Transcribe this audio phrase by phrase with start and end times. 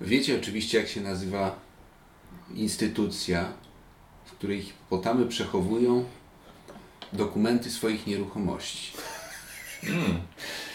[0.00, 1.56] Wiecie oczywiście, jak się nazywa
[2.54, 3.52] instytucja,
[4.24, 6.04] w której hipopotamy przechowują
[7.12, 8.92] dokumenty swoich nieruchomości.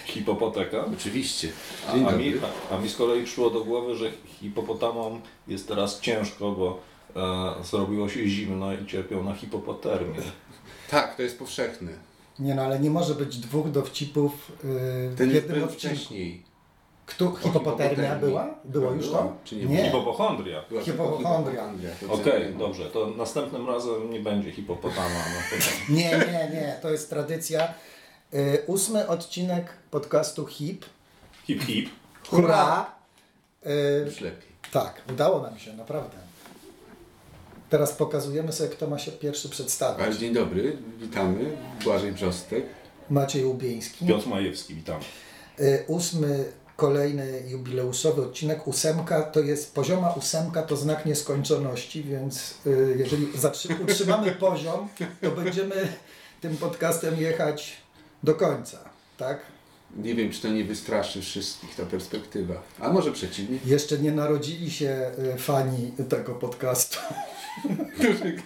[0.05, 0.85] Hipopoteka.
[0.85, 1.49] Oczywiście.
[1.87, 2.33] A, a, mi,
[2.69, 6.79] a, a mi z kolei przyszło do głowy, że hipopotamom jest teraz ciężko, bo
[7.59, 10.21] e, zrobiło się zimno i cierpią na hipopotermię.
[10.89, 11.91] Tak, to jest powszechne.
[12.39, 16.43] Nie no, ale nie może być dwóch dowcipów yy, Ten w jednym wcześniej.
[17.11, 18.55] Kto, hipopotermia była?
[18.65, 19.11] Było już to?
[19.11, 19.83] Była, czy nie była?
[19.83, 20.61] Hipopochondria.
[20.69, 20.81] Była
[22.07, 25.09] to Okej, co- dobrze, to następnym razem nie będzie hipopotama.
[25.09, 25.57] No,
[25.95, 27.73] Nie, nie, nie, to jest tradycja.
[28.33, 30.85] Yy, ósmy odcinek podcastu HIP.
[31.43, 31.89] hip hip.
[32.29, 32.91] Hurra!
[34.05, 34.51] Już lepiej.
[34.71, 36.17] tak, udało nam się, naprawdę.
[37.69, 39.99] Teraz pokazujemy sobie, kto ma się pierwszy przedstawić.
[40.05, 41.57] Bardzo dzień dobry, witamy.
[41.83, 42.65] Błażej Brzostek.
[43.09, 44.05] Maciej Łubieński.
[44.05, 44.99] Piotr Majewski, witam.
[45.59, 46.45] Y, Ósmy,
[46.81, 48.67] kolejny jubileuszowy odcinek.
[48.67, 53.27] Ósemka to jest, pozioma ósemka to znak nieskończoności, więc y, jeżeli
[53.83, 54.89] utrzymamy poziom,
[55.21, 55.87] to będziemy
[56.41, 57.77] tym podcastem jechać
[58.23, 58.77] do końca,
[59.17, 59.39] tak?
[59.97, 62.61] Nie wiem, czy to nie wystraszy wszystkich, ta perspektywa.
[62.79, 63.59] A może przeciwnie?
[63.65, 66.99] Jeszcze nie narodzili się y, fani tego podcastu.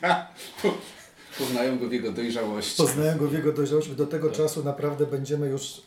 [0.62, 0.95] po-
[1.40, 2.78] poznają go w jego dojrzałości.
[2.78, 3.96] Poznają go w jego dojrzałości.
[3.96, 5.82] Do tego czasu naprawdę będziemy już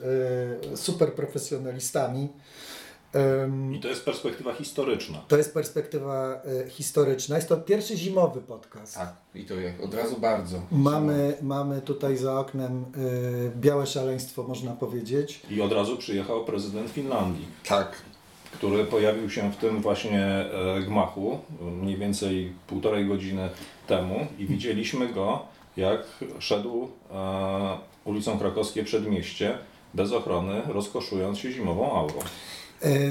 [0.73, 2.29] y, super profesjonalistami.
[3.45, 5.19] Ym, I to jest perspektywa historyczna.
[5.29, 7.37] To jest perspektywa y, historyczna.
[7.37, 8.95] Jest to pierwszy zimowy podcast.
[8.95, 10.63] Tak, i to jak od razu bardzo.
[10.71, 15.41] Mamy, mamy tutaj za oknem y, białe szaleństwo, można powiedzieć.
[15.51, 17.93] I od razu przyjechał prezydent Finlandii, Tak,
[18.53, 23.49] który pojawił się w tym właśnie e, gmachu mniej więcej półtorej godziny
[23.87, 25.43] temu i widzieliśmy go,
[25.77, 26.01] jak
[26.39, 29.59] szedł e, ulicą Krakowskie Przedmieście
[29.95, 32.15] bez ochrony, rozkoszując się zimową aurą.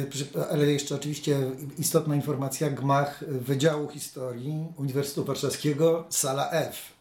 [0.10, 1.38] Przy- ale jeszcze oczywiście
[1.80, 6.94] istotna informacja, gmach Wydziału Historii Uniwersytetu Warszawskiego, sala F,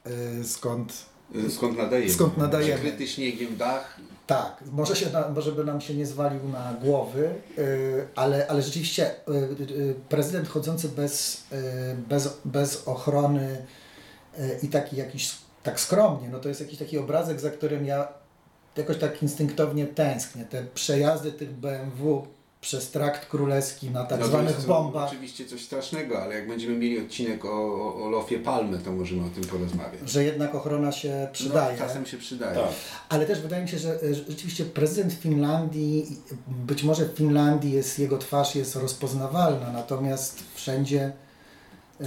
[0.45, 1.07] skąd
[1.51, 2.13] skąd nadajemy?
[2.13, 2.75] Skąd nadajemy.
[2.81, 4.01] Przykryty śniegiem dach.
[4.27, 9.11] Tak, może, się może by nam się nie zwalił na głowy, y, ale, ale rzeczywiście
[9.11, 9.33] y,
[9.73, 11.45] y, prezydent chodzący bez,
[12.09, 13.67] bez, bez ochrony
[14.63, 18.09] i taki jakiś tak skromnie, no to jest jakiś taki obrazek, za którym ja
[18.77, 20.45] jakoś tak instynktownie tęsknię.
[20.45, 22.27] Te przejazdy tych BMW
[22.67, 26.77] przez trakt królewski na tak No to zwanych bombach, Oczywiście coś strasznego, ale jak będziemy
[26.79, 30.11] mieli odcinek o, o, o Lofie Palmy, to możemy o tym porozmawiać.
[30.11, 31.79] że jednak ochrona się przydaje.
[31.79, 32.55] No, czasem się przydaje.
[32.55, 32.69] Tak.
[33.09, 36.07] Ale też wydaje mi się, że rzeczywiście prezydent Finlandii,
[36.49, 41.13] być może w Finlandii jest, jego twarz jest rozpoznawalna, natomiast wszędzie
[42.01, 42.05] e,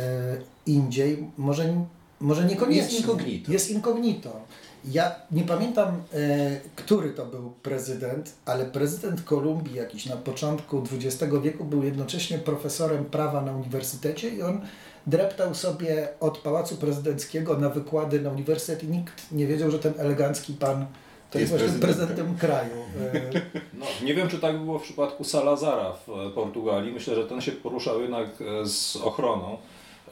[0.65, 1.85] indziej może,
[2.19, 2.83] może niekoniecznie.
[2.95, 3.51] Jest incognito.
[3.51, 4.41] Jest incognito.
[4.85, 11.33] Ja nie pamiętam, e, który to był prezydent, ale prezydent Kolumbii jakiś na początku XX
[11.43, 14.61] wieku był jednocześnie profesorem prawa na uniwersytecie i on
[15.07, 19.93] dreptał sobie od Pałacu Prezydenckiego na wykłady na uniwersytet i nikt nie wiedział, że ten
[19.97, 20.85] elegancki pan
[21.31, 22.25] to jest, Jest właśnie prezydentem.
[22.25, 22.73] prezydentem kraju.
[23.13, 23.41] E,
[23.73, 26.91] No, nie wiem, czy tak było w przypadku Salazara w e, Portugalii.
[26.93, 29.57] Myślę, że ten się poruszał jednak e, z ochroną.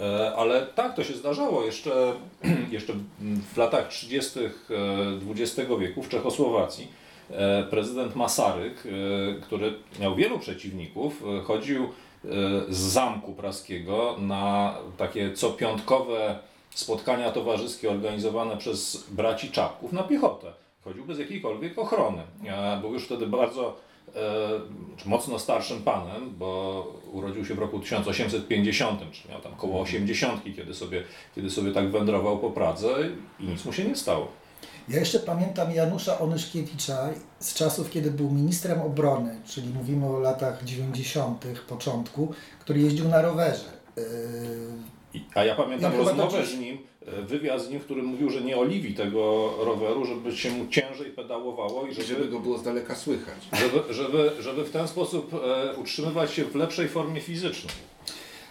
[0.02, 2.14] E, Ale tak, to się zdarzało jeszcze,
[2.72, 2.94] jeszcze
[3.54, 4.40] w latach 30.
[5.32, 6.88] XX wieku w Czechosłowacji.
[7.32, 11.90] E, Prezydent Masaryk, e, który miał wielu przeciwników, e, chodził e,
[12.70, 20.54] z zamku praskiego na takie copiątkowe spotkania towarzyskie organizowane przez braci Czapków na piechotę.
[20.84, 22.22] Chodził bez jakiejkolwiek ochrony.
[22.46, 23.87] E, Był już wtedy bardzo e,
[25.06, 30.74] mocno starszym panem, bo urodził się w roku 1850, czy miał tam koło 80, kiedy
[30.74, 31.04] sobie,
[31.36, 32.96] kiedy sobie tak wędrował po Pradze
[33.40, 34.28] i nic mu się nie stało.
[34.90, 37.10] Ja jeszcze pamiętam Janusza Onyszkiewicza
[37.40, 43.22] z czasów, kiedy był ministrem obrony, czyli mówimy o latach 90., początku, który jeździł na
[43.22, 43.78] rowerze.
[45.36, 48.42] A ja pamiętam chyba rozmowę z nim, e, wywiad z nim, w którym mówił, że
[48.42, 52.64] nie oliwi tego roweru, żeby się mu ciężej pedałowało i żeby, żeby go było z
[52.64, 53.48] daleka słychać.
[53.54, 57.74] żeby, żeby, żeby w ten sposób e, utrzymywać się w lepszej formie fizycznej.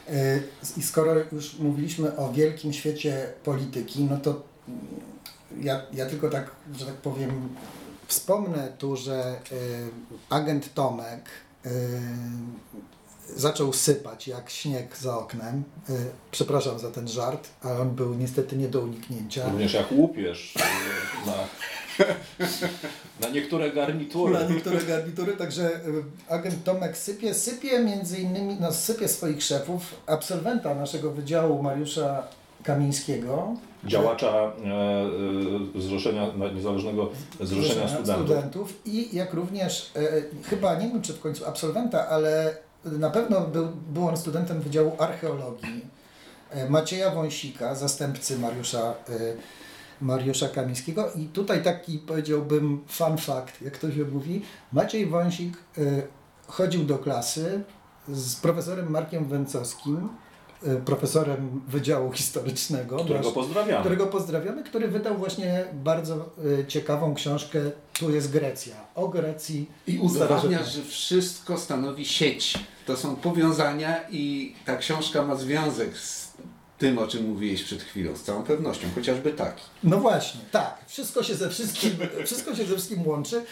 [0.09, 0.41] E,
[0.77, 4.43] I skoro już mówiliśmy o wielkim świecie polityki, no to
[5.61, 7.49] ja, ja tylko tak, że tak powiem,
[8.07, 9.41] wspomnę tu, że
[10.31, 11.25] agent Tomek
[13.37, 15.63] zaczął sypać jak śnieg za oknem.
[15.89, 15.93] E,
[16.31, 19.49] Przepraszam za ten żart, ale on był niestety nie do uniknięcia.
[19.51, 21.35] Również jak łupież e, na,
[23.21, 24.33] na niektóre garnitury.
[24.33, 25.71] Na niektóre garnitury, także
[26.29, 32.23] e, agent Tomek sypie, sypie między innymi, no sypie swoich szefów, absolwenta naszego wydziału Mariusza
[32.63, 33.55] Kamińskiego.
[33.85, 34.53] Działacza
[35.77, 38.73] e, Zrzeszenia, Niezależnego Zrzeszenia Studentów.
[38.85, 42.57] i jak również, e, chyba nie wiem czy w końcu absolwenta, ale
[42.93, 45.85] na pewno był, był on studentem Wydziału Archeologii
[46.51, 48.95] e, Macieja Wąsika, zastępcy Mariusza, e,
[50.01, 51.13] Mariusza Kamińskiego.
[51.13, 54.43] I tutaj taki powiedziałbym fun fact, jak to się mówi.
[54.73, 55.83] Maciej Wąsik e,
[56.47, 57.65] chodził do klasy
[58.09, 60.09] z profesorem Markiem Węcowskim,
[60.85, 62.97] profesorem Wydziału Historycznego.
[62.97, 63.81] Którego nasz- pozdrawiamy.
[63.81, 66.31] którego pozdrawiamy, który wydał właśnie bardzo
[66.61, 67.59] e, ciekawą książkę
[67.93, 68.75] Tu jest Grecja.
[68.95, 72.59] O Grecji I udowadnia, że wszystko stanowi sieć.
[72.87, 76.27] To są powiązania i ta książka ma związek z
[76.79, 79.63] tym, o czym mówiłeś przed chwilą, z całą pewnością, chociażby taki.
[79.85, 80.79] No właśnie, tak.
[80.87, 81.91] Wszystko się ze wszystkim,
[82.25, 83.45] wszystko się ze wszystkim łączy.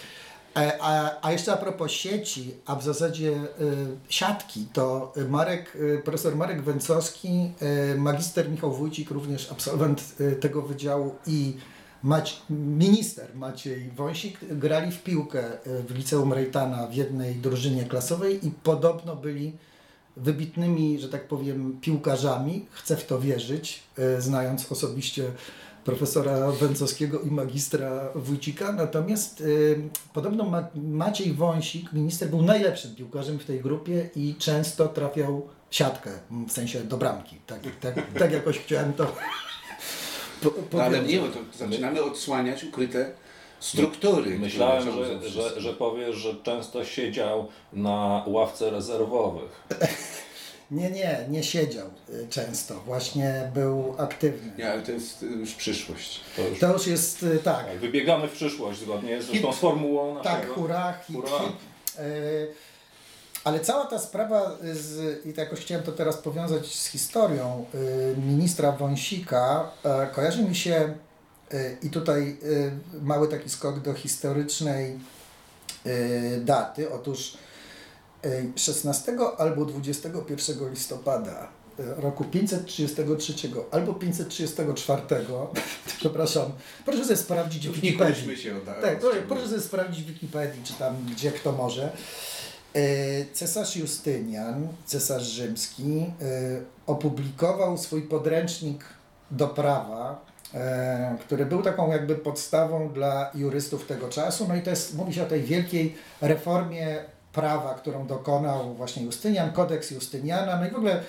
[0.56, 6.02] E, A, a jeszcze a propos sieci, a w zasadzie y, siatki, to Marek, y,
[6.04, 7.50] profesor Marek Węcowski,
[7.92, 11.56] y, magister Michał Wójcik, również absolwent y, tego wydziału i
[12.02, 15.42] Mać, minister Maciej Wąsik grali w piłkę
[15.88, 19.52] w liceum Rejtana w jednej drużynie klasowej i podobno byli
[20.16, 22.66] wybitnymi, że tak powiem, piłkarzami.
[22.70, 25.24] Chcę w to wierzyć, e, znając osobiście
[25.84, 28.72] profesora Węcowskiego i magistra Wójcika.
[28.72, 29.44] Natomiast e,
[30.12, 35.74] podobno Ma Maciej Wąsik, minister, był najlepszym piłkarzem w tej grupie i często trafiał w
[35.74, 36.10] siatkę,
[36.48, 37.36] w sensie do bramki.
[37.46, 39.06] Tak, tak, tak jakoś chciałem to
[40.70, 41.12] po, Ale powiedzieć.
[41.12, 43.10] nie, bo to zaczynamy odsłaniać ukryte
[43.60, 44.38] struktury.
[44.38, 49.66] Myślałem, że, że, że powiesz, że często siedział na ławce rezerwowych.
[50.70, 52.80] Nie, nie, nie siedział e, często.
[52.80, 54.52] Właśnie był aktywny.
[54.58, 56.20] Nie, ale to jest y, już przyszłość.
[56.36, 57.66] To już, To już jest e, tak.
[57.66, 60.36] tak, wybiegamy w przyszłość zgodnie zresztą z formułą naszego.
[60.36, 61.38] Tak, hurra, hit, Hurra.
[61.38, 61.56] hit.
[63.44, 67.64] Ale cała ta sprawa, z, i to jakoś chciałem to teraz powiązać z historią
[68.26, 70.94] ministra Wąsika, e, kojarzy mi się,
[71.82, 72.36] i tutaj
[73.02, 74.98] mały taki skok do historycznej
[76.40, 77.36] daty, otóż
[78.56, 81.48] 16 albo 21 listopada
[81.78, 83.34] e, roku 533
[83.70, 85.02] albo 534,
[86.00, 86.52] przepraszam,
[86.84, 88.14] proszę sobie sprawdzić w nie Wikipedii.
[88.14, 91.92] kłóćmy się o Tak, o proszę, sobie sprawdzić w Wikipedii, czy tam gdzie kto może.
[92.74, 92.80] E,
[93.32, 96.04] Cesarz Justynian, cesarz rzymski, e,
[96.86, 98.84] opublikował swój podręcznik
[99.30, 100.34] do prawa,
[101.20, 104.48] który był taką jakby podstawą dla jurystów tego czasu.
[104.48, 107.04] No i to jest, mówi się o tej wielkiej reformie
[107.34, 110.56] prawa, którą dokonał właśnie Justynian, kodeks Justyniana.
[110.56, 111.02] No i w ogóle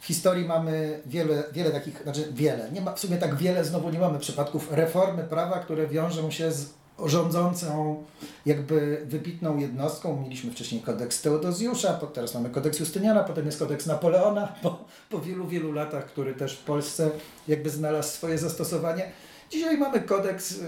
[0.00, 3.90] w historii mamy wiele, wiele takich, znaczy wiele, nie ma w sumie tak wiele, znowu
[3.90, 6.70] nie mamy przypadków reformy prawa, które wiążą się z
[7.04, 8.04] rządzącą
[8.46, 10.20] jakby wybitną jednostką.
[10.22, 15.48] Mieliśmy wcześniej kodeks Teodozjusza, teraz mamy kodeks Justyniana, potem jest kodeks Napoleona po, po wielu,
[15.48, 17.10] wielu latach, który też w Polsce
[17.48, 19.12] jakby znalazł swoje zastosowanie.
[19.52, 20.64] Dzisiaj mamy kodeks y,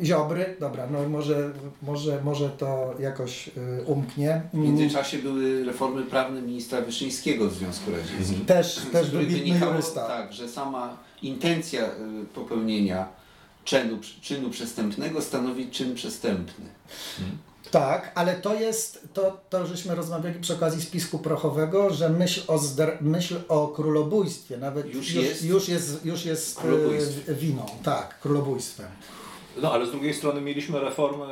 [0.00, 1.50] y, Ziobry, dobra, no może,
[1.82, 3.52] może, może to jakoś y,
[3.86, 4.42] umknie.
[4.54, 8.44] W międzyczasie były reformy prawne ministra Wyszyńskiego w Związku Radzieckim.
[8.46, 10.06] Też, z też których wybitny jurysta.
[10.06, 11.82] Tak, że sama intencja
[12.34, 13.08] popełnienia
[13.64, 16.64] czynu, czynu przestępnego stanowi czyn przestępny.
[17.70, 22.56] Tak, ale to jest, to, to żeśmy rozmawiali przy okazji spisku prochowego, że myśl o,
[22.56, 25.44] zdr- myśl o królobójstwie nawet Już już, jest?
[25.44, 26.60] już jest, już jest
[27.28, 28.86] e, winą, tak, królobójstwem.
[29.62, 31.26] No ale z drugiej strony mieliśmy reformy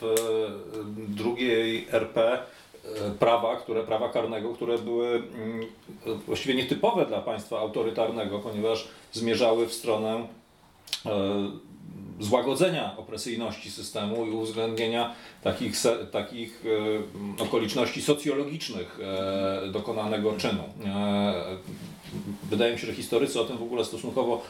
[0.00, 0.14] w e,
[1.08, 2.38] drugiej RP e,
[3.18, 5.66] prawa, które, prawa karnego, które były mm,
[6.26, 10.26] właściwie nietypowe dla państwa autorytarnego, ponieważ zmierzały w stronę
[12.20, 15.74] złagodzenia opresyjności systemu i uwzględnienia takich,
[16.12, 16.64] takich
[17.38, 20.62] e, okoliczności socjologicznych e, dokonanego czynu.
[20.84, 21.56] E,
[22.50, 24.42] Wydaje mi się, że historycy o tym w ogóle stosunkowo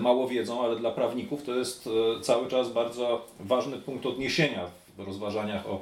[0.00, 1.88] mało wiedzą, ale dla prawników to jest
[2.22, 4.66] cały czas bardzo ważny punkt odniesienia
[4.98, 5.80] w rozważaniach o,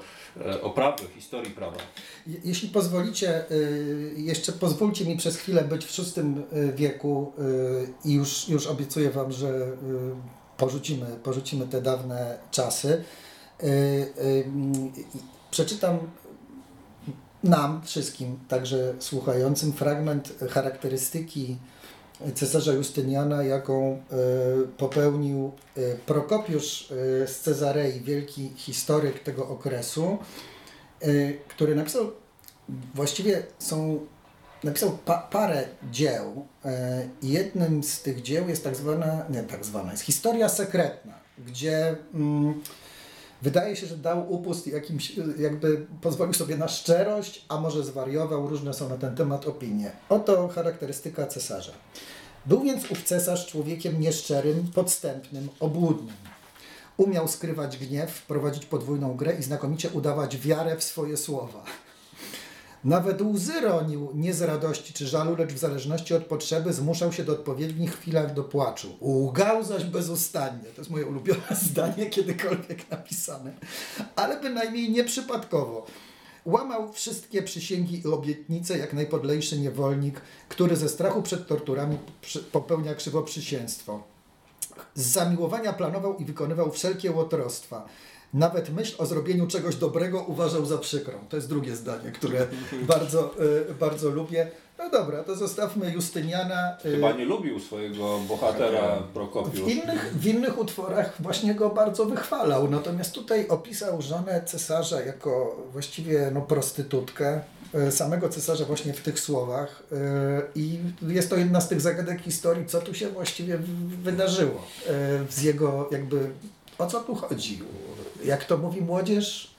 [0.62, 1.76] o prawie, historii prawa.
[2.26, 3.44] Je- Jeśli pozwolicie,
[4.16, 6.20] jeszcze pozwólcie mi przez chwilę być w VI
[6.74, 7.32] wieku
[8.04, 9.48] i już, już obiecuję Wam, że
[10.60, 13.04] porzucimy, porzucimy te dawne czasy.
[13.62, 14.44] Y, y,
[15.14, 15.18] i
[15.50, 15.98] Przeczytam
[17.44, 21.56] nam wszystkim, także słuchającym, fragment charakterystyki
[22.34, 24.02] cesarza Justyniana, jaką
[24.78, 25.52] popełnił
[26.06, 26.86] Prokopiusz
[27.26, 30.18] z Cezarei, wielki historyk tego okresu,
[31.48, 32.10] który napisał,
[32.94, 34.06] właściwie są,
[34.64, 39.64] napisał pa, parę dzieł e, i jednym z tych dzieł jest tak zwana, nie tak
[39.64, 41.14] zwana, jest historia sekretna,
[41.46, 42.60] gdzie mm,
[43.42, 48.74] Wydaje się, że dał upust jakimś, jakby pozwolił sobie na szczerość, a może zwariował, różne
[48.74, 49.92] są na ten temat opinie.
[50.08, 51.72] Oto charakterystyka cesarza.
[52.46, 56.16] Był więc ów cesarz człowiekiem nieszczerym, podstępnym, obłudnym.
[56.96, 61.64] Umiał skrywać gniew, prowadzić podwójną grę i znakomicie udawać wiarę w swoje słowa.
[62.84, 67.24] Nawet łzy ronił nie z radości czy żalu, lecz w zależności od potrzeby zmuszał się
[67.24, 68.96] do odpowiednich chwilach do płaczu.
[69.00, 70.64] Łgał zaś bezustannie.
[70.64, 73.52] To jest moje ulubione zdanie kiedykolwiek napisane.
[74.16, 75.86] Ale bynajmniej nieprzypadkowo.
[76.44, 81.98] Łamał wszystkie przysięgi i obietnice jak najpodlejszy niewolnik, który ze strachu przed torturami
[82.52, 84.02] popełnia krzywoprzysięstwo.
[84.94, 87.88] Z zamiłowania planował i wykonywał wszelkie łotrostwa.
[88.34, 91.18] Nawet myśl o zrobieniu czegoś dobrego uważał za przykrą.
[91.28, 92.46] To jest drugie zdanie, które
[92.94, 93.34] bardzo,
[93.70, 94.50] y, bardzo lubię.
[94.78, 96.76] No dobra, to zostawmy Justyniana.
[96.84, 99.72] y, Chyba nie lubił swojego bohatera w Prokopiusz.
[99.72, 106.30] innych, w innych utworach właśnie go bardzo wychwalał, natomiast tutaj opisał żonę cesarza jako właściwie
[106.34, 107.40] no, prostytutkę,
[107.74, 109.96] e, samego cesarza właśnie w tych słowach e,
[110.54, 114.92] i jest to jedna z tych zagadek historii, co tu się właściwie w- wydarzyło e,
[115.30, 116.30] z jego jakby,
[116.80, 117.58] o co tu chodzi,
[118.24, 119.50] jak to mówi młodzież,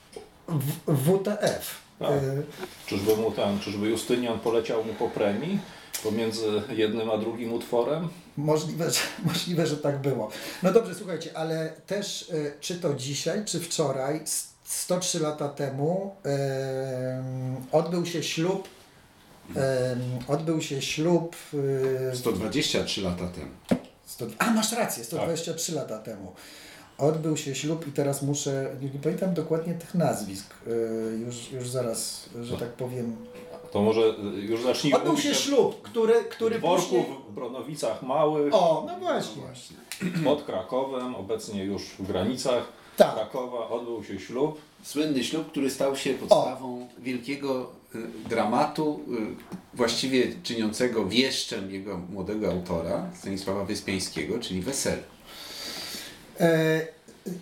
[0.48, 1.76] w, WTF.
[2.00, 2.10] Tak.
[2.12, 2.22] E,
[2.86, 5.60] Czyżby mu ten, czyżby Justynian poleciał mu po premii
[6.04, 8.10] pomiędzy jednym a drugim utworem?
[8.38, 10.30] Możliwe, że, możliwe, że tak było.
[10.64, 16.16] No dobrze, słuchajcie, ale też e, czy to dzisiaj, czy wczoraj, s- 103 lata temu,
[16.24, 18.68] em, odbył się ślub.
[19.56, 21.36] em, odbył się ślub.
[22.12, 23.52] e, 123 lata temu.
[24.06, 26.34] 100, a, masz rację, 123 lata temu.
[27.02, 30.72] Odbył się ślub i teraz muszę, nie, nie pamiętam dokładnie tych nazwisk, e,
[31.18, 33.16] już, już zaraz, że tak powiem.
[33.72, 37.06] To może y, już zacznijmy Odbył się o ślub, który, który dworku później...
[37.30, 39.78] w Bronowicach Małych O, no właśnie.
[40.24, 42.64] pod Krakowem, obecnie już w granicach
[42.98, 43.14] Tak.
[43.14, 44.62] Krakowa odbył się ślub.
[44.84, 52.52] Słynny ślub, który stał się podstawą wielkiego y, dramatu, y, właściwie czyniącego wieszczem jego młodego
[52.52, 55.04] autora, Stanisława Wyspiańskiego, czyli Wesele.
[56.40, 56.82] E,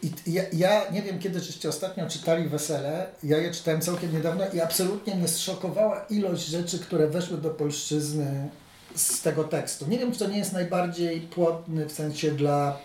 [0.04, 3.06] i ja, ja nie wiem, kiedy żeście ostatnio czytali Wesele.
[3.24, 8.50] Ja je czytałem całkiem niedawno i absolutnie mnie zszokowała ilość rzeczy, które weszły do polszczyzny
[8.96, 9.88] z tego tekstu.
[9.88, 12.78] Nie wiem, czy to nie jest najbardziej płodny w sensie dla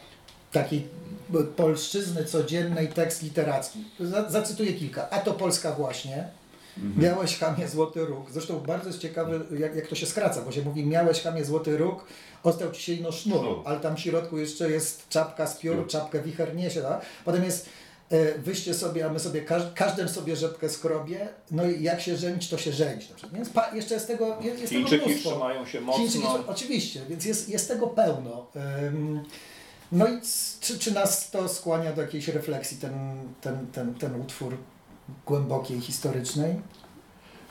[0.53, 0.89] takiej
[1.57, 3.85] polszczyzny codziennej tekst literacki.
[4.01, 5.11] Za- Zacytuję kilka.
[5.11, 6.29] A to Polska właśnie.
[6.97, 8.31] Miałeś chamie złoty róg.
[8.31, 11.77] Zresztą bardzo jest ciekawe, jak, jak to się skraca, bo się mówi miałeś chamie złoty
[11.77, 12.05] róg,
[12.45, 13.63] ostał ci się ino sznur, Sznur.
[13.65, 16.83] ale tam w środku jeszcze jest czapka z piór, czapkę wicher niesie.
[16.83, 17.03] Tak?
[17.25, 17.69] Potem jest
[18.11, 22.17] e, wyście sobie, a my sobie, każ, każdym sobie rzepkę skrobie, no i jak się
[22.17, 23.09] żenić, to się żenić.
[23.33, 25.31] Więc pa, jeszcze jest tego, jest, jest tego mnóstwo.
[25.31, 26.45] trzymają się mocno.
[26.47, 28.47] oczywiście, więc jest, jest tego pełno.
[29.93, 30.19] No i
[30.61, 32.93] czy, czy nas to skłania do jakiejś refleksji, ten,
[33.41, 34.57] ten, ten, ten utwór
[35.27, 36.55] głębokiej, historycznej?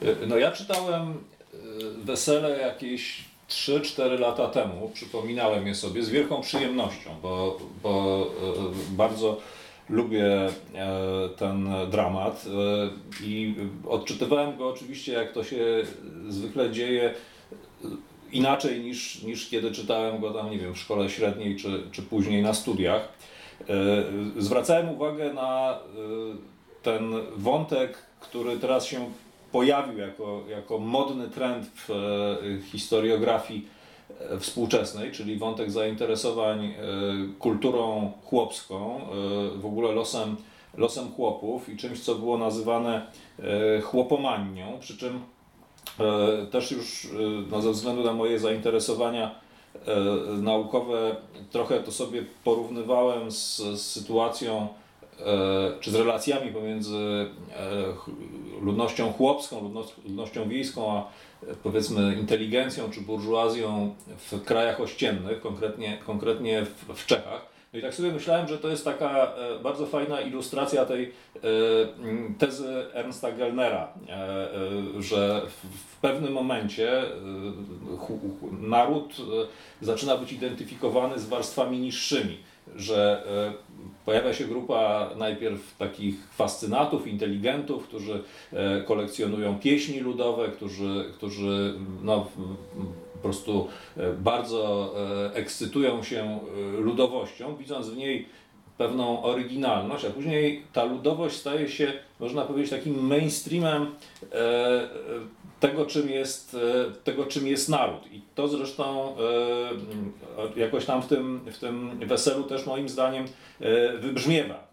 [0.02, 1.12] Y, No ja czytałem
[1.54, 1.58] y,
[2.06, 8.26] Wesele jakieś 3-4 lata temu, przypominałem je sobie z wielką przyjemnością, bo, bo
[8.92, 9.38] y, bardzo
[9.90, 10.52] lubię e,
[11.38, 13.56] ten dramat y, i
[13.88, 15.66] odczytywałem go oczywiście jak to się
[16.30, 17.14] zwykle dzieje
[18.32, 22.42] inaczej niż, niż kiedy czytałem go tam, nie wiem, w szkole średniej czy, czy później
[22.42, 23.10] na studiach.
[24.38, 25.80] Zwracałem uwagę na
[26.84, 29.12] ten wątek, który teraz się
[29.54, 33.68] pojawił jako, jako modny trend w e, historiografii
[34.20, 36.74] e, współczesnej, czyli wątek zainteresowań e,
[37.40, 39.00] kulturą chłopską,
[39.56, 40.36] w ogóle losem,
[40.78, 43.08] losem chłopów i czymś, co było nazywane
[43.84, 45.20] chłopomanią, przy czym
[46.52, 47.08] też już
[47.52, 49.36] no, ze względu na moje zainteresowania
[50.42, 51.16] naukowe
[51.52, 54.68] trochę to sobie porównywałem z, z sytuacją
[55.80, 57.26] czy z relacjami pomiędzy e,
[58.62, 61.00] ludnością chłopską, ludno- ludnością wiejską, a
[61.48, 67.54] e, powiedzmy inteligencją czy burżuazją w krajach ościennych, konkretnie, konkretnie w, Czechach.
[67.74, 71.40] No i tak sobie myślałem, że to jest taka e, bardzo fajna ilustracja tej e,
[72.38, 77.08] tezy Ernsta Gellnera, e, e, że w, pewnym momencie e,
[78.62, 79.16] naród
[79.82, 82.38] e, zaczyna być identyfikowany z warstwami niższymi,
[82.76, 83.74] że e,
[84.06, 92.28] pojawia się grupa najpierw takich fascynatów, inteligentów, którzy e, kolekcjonują pieśni ludowe, którzy, którzy no,
[93.14, 93.68] po prostu
[93.98, 94.94] e, bardzo
[95.32, 96.40] e, ekscytuują się
[96.80, 98.26] ludowością, widząc w niej
[98.78, 103.92] pewną oryginalność, a później ta ludowość staje się, można powiedzieć, takim mainstreamem
[105.64, 108.12] tego, czym jest, e, tego, czym jest naród.
[108.12, 109.16] I to zresztą
[110.58, 113.26] e, jakoś tam w tym, w tym weselu też moim zdaniem
[113.62, 114.68] e, wybrzmiewa.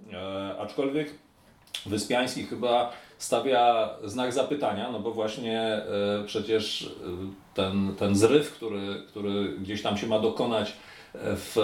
[0.59, 1.15] Aczkolwiek
[1.87, 5.83] Wyspiański chyba stawia znak zapytania, no bo właśnie
[6.27, 6.91] przecież
[7.55, 10.73] ten, ten zryw, który, który gdzieś tam się ma dokonać
[11.15, 11.57] w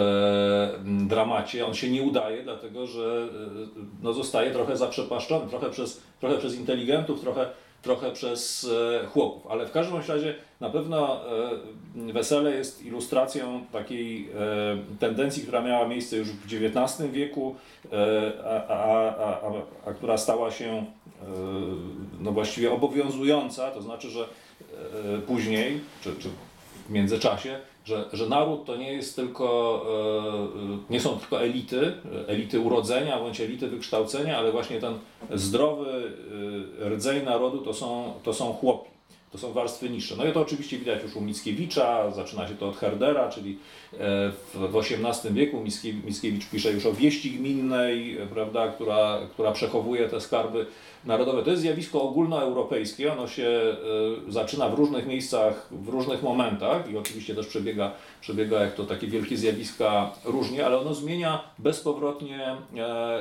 [0.84, 3.28] dramacie, on się nie udaje, dlatego że
[4.02, 7.50] no, zostaje trochę zaprzepaszczony, trochę przez, trochę przez inteligentów, trochę,
[7.86, 8.70] trochę przez
[9.02, 9.46] e, chłopów.
[9.46, 11.20] Ale w każdym razie na pewno
[12.08, 17.54] e, wesele jest ilustracją takiej e, tendencji, która miała miejsce już w XIX wieku,
[18.44, 19.52] a, a, a,
[19.86, 20.84] a, która stała się
[22.20, 24.28] no właściwie obowiązująca, to znaczy, że
[25.26, 26.28] później, czy, czy
[26.88, 29.86] w międzyczasie, że, że naród to nie jest tylko,
[30.90, 31.92] nie są tylko elity,
[32.26, 34.94] elity urodzenia bądź elity wykształcenia, ale właśnie ten
[35.34, 36.12] zdrowy
[36.80, 38.95] rdzeń narodu to są, to są chłopi.
[39.36, 40.16] To są warstwy niższe.
[40.16, 43.58] No i to oczywiście widać już u Mickiewicza, zaczyna się to od Herdera, czyli
[43.92, 43.96] e,
[44.54, 45.64] w XVIII wieku
[46.04, 50.66] Mickiewicz pisze już o wieści gminnej, prawda, która, która przechowuje te skarby
[51.04, 51.42] narodowe.
[51.42, 53.48] To jest zjawisko ogólnoeuropejskie, ono się
[54.28, 58.84] e, zaczyna w różnych miejscach, w różnych momentach i oczywiście też przebiega, przebiega jak to
[58.84, 63.20] takie wielkie zjawiska różnie, ale ono zmienia bezpowrotnie e,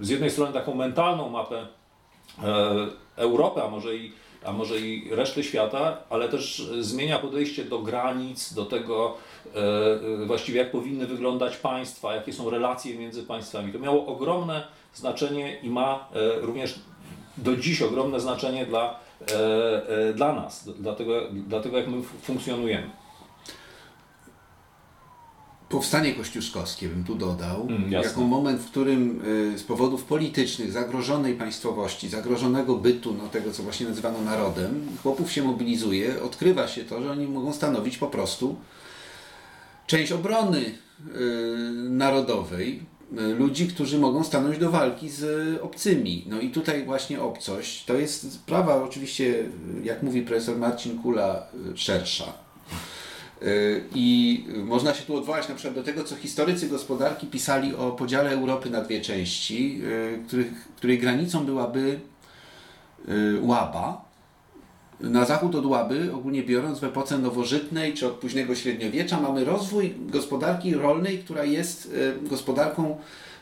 [0.00, 1.66] z jednej strony taką mentalną mapę
[3.16, 4.12] Europy, a może i
[4.44, 9.16] a może i reszty świata, ale też zmienia podejście do granic, do tego
[9.54, 13.72] e, właściwie jak powinny wyglądać państwa, jakie są relacje między państwami.
[13.72, 16.74] To miało ogromne znaczenie i ma e, również
[17.36, 19.00] do dziś ogromne znaczenie dla,
[20.08, 22.90] e, dla nas, dla tego, dla tego jak my funkcjonujemy.
[25.70, 29.20] Powstanie kościuszkowskie bym tu dodał, mm, jako moment, w którym
[29.54, 35.32] y, z powodów politycznych, zagrożonej państwowości, zagrożonego bytu, no tego co właśnie nazywano narodem, chłopów
[35.32, 38.56] się mobilizuje, odkrywa się to, że oni mogą stanowić po prostu
[39.86, 40.72] część obrony y,
[41.90, 42.82] narodowej,
[43.18, 45.24] y, ludzi, którzy mogą stanąć do walki z
[45.62, 46.24] obcymi.
[46.28, 49.44] No i tutaj właśnie obcość to jest sprawa oczywiście,
[49.84, 52.49] jak mówi profesor Marcin Kula, szersza
[53.94, 58.30] I można się tu odwołać na przykład do tego, co historycy gospodarki pisali o podziale
[58.30, 62.00] Europy na dwie części, y, których, której granicą byłaby
[63.08, 64.10] y, Łaba.
[65.00, 69.94] Na zachód od Łaby, ogólnie biorąc, w epoce nowożytnej czy od późnego średniowiecza mamy rozwój
[69.98, 72.96] gospodarki rolnej, która jest gospodarką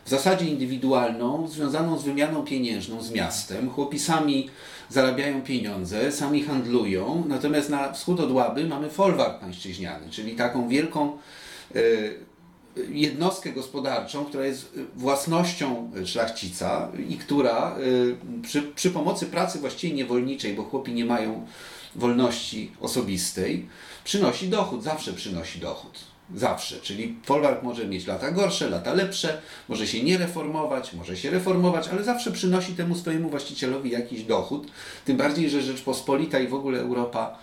[0.05, 3.71] w zasadzie indywidualną, związaną z wymianą pieniężną z miastem.
[3.71, 4.51] Chłopi sami
[4.91, 11.19] zarabiają pieniądze, sami handlują, natomiast na wschód od Łaby mamy folwark pańszczyźniany, czyli taką wielką
[11.75, 11.81] e,
[12.89, 20.55] jednostkę gospodarczą, która jest własnością szlachcica i która e, przy, przy pomocy pracy właściwie niewolniczej,
[20.55, 21.47] bo chłopi nie mają
[21.97, 23.69] wolności osobistej,
[24.05, 25.99] przynosi dochód, zawsze przynosi dochód.
[26.35, 31.31] Zawsze, czyli folwark może mieć lata gorsze, lata lepsze, może się nie reformować, może się
[31.31, 34.67] reformować, ale zawsze przynosi temu swojemu właścicielowi jakiś dochód.
[35.05, 37.39] Tym bardziej, że Rzeczpospolita i w ogóle Europa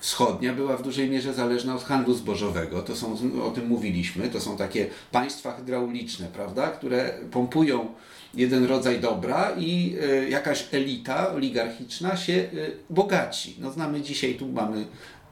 [0.00, 2.82] Wschodnia była w dużej mierze zależna od handlu zbożowego.
[2.82, 7.94] To są, o tym mówiliśmy, to są takie państwa hydrauliczne, prawda, które pompują
[8.34, 13.56] jeden rodzaj dobra i y, jakaś elita oligarchiczna się y, bogaci.
[13.58, 14.86] No znamy dzisiaj, tu mamy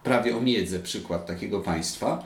[0.05, 2.25] prawie o miedzę przykład takiego państwa.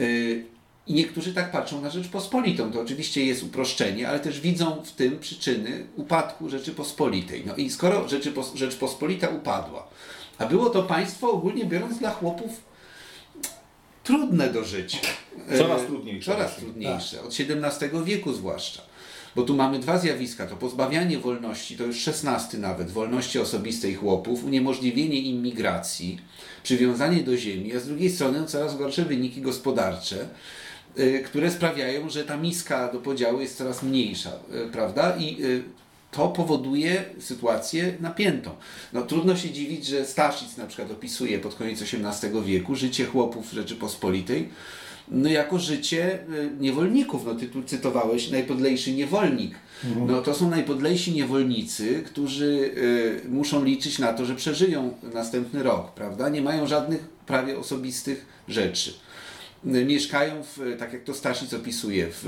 [0.00, 0.44] Y,
[0.86, 2.72] I niektórzy tak patrzą na Rzeczpospolitą.
[2.72, 7.42] To oczywiście jest uproszczenie, ale też widzą w tym przyczyny upadku Rzeczypospolitej.
[7.46, 9.86] No i skoro Rzeczypos Rzeczpospolita upadła,
[10.38, 12.50] a było to państwo ogólnie biorąc dla chłopów
[14.04, 14.98] trudne do życia.
[15.58, 16.32] Coraz trudniejsze.
[16.32, 18.82] Coraz trudniejsze, od XVII wieku zwłaszcza.
[19.36, 24.44] Bo tu mamy dwa zjawiska, to pozbawianie wolności, to już XVI nawet, wolności osobistej chłopów,
[24.44, 26.18] uniemożliwienie im migracji,
[26.62, 30.28] przywiązanie do ziemi, a z drugiej strony coraz gorsze wyniki gospodarcze,
[30.98, 34.32] y, które sprawiają, że ta miska do podziału jest coraz mniejsza,
[34.66, 35.16] y, prawda?
[35.16, 35.62] I y,
[36.10, 38.50] to powoduje sytuację napiętą.
[38.92, 43.52] No, trudno się dziwić, że Staszic na przykład opisuje pod koniec XVIII wieku życie chłopów
[43.52, 44.48] Rzeczypospolitej,
[45.08, 47.24] no jako życie y, niewolników.
[47.24, 49.54] No ty tu cytowałeś najpodlejszy niewolnik.
[49.84, 50.06] Mhm.
[50.06, 52.70] No to są najpodlejsi niewolnicy, którzy
[53.24, 56.28] y, muszą liczyć na to, że przeżyją następny rok, prawda?
[56.28, 58.94] Nie mają żadnych prawie osobistych rzeczy.
[59.66, 62.26] Y, mieszkają, w, tak jak to Staszic opisuje, w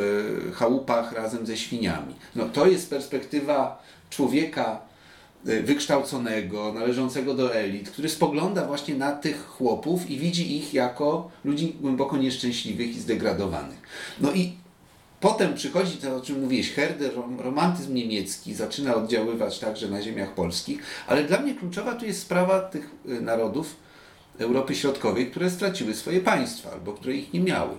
[0.54, 2.14] chałupach razem ze świniami.
[2.36, 4.87] No to jest perspektywa człowieka
[5.44, 11.76] wykształconego, należącego do elit, który spogląda właśnie na tych chłopów i widzi ich jako ludzi
[11.80, 13.78] głęboko nieszczęśliwych i zdegradowanych.
[14.20, 14.52] No i
[15.20, 20.82] potem przychodzi to, o czym mówiłeś, Herder, romantyzm niemiecki zaczyna oddziaływać także na ziemiach polskich,
[21.06, 23.76] ale dla mnie kluczowa tu jest sprawa tych y, narodów
[24.38, 27.74] Europy Środkowej, które straciły swoje państwa albo które ich nie miały.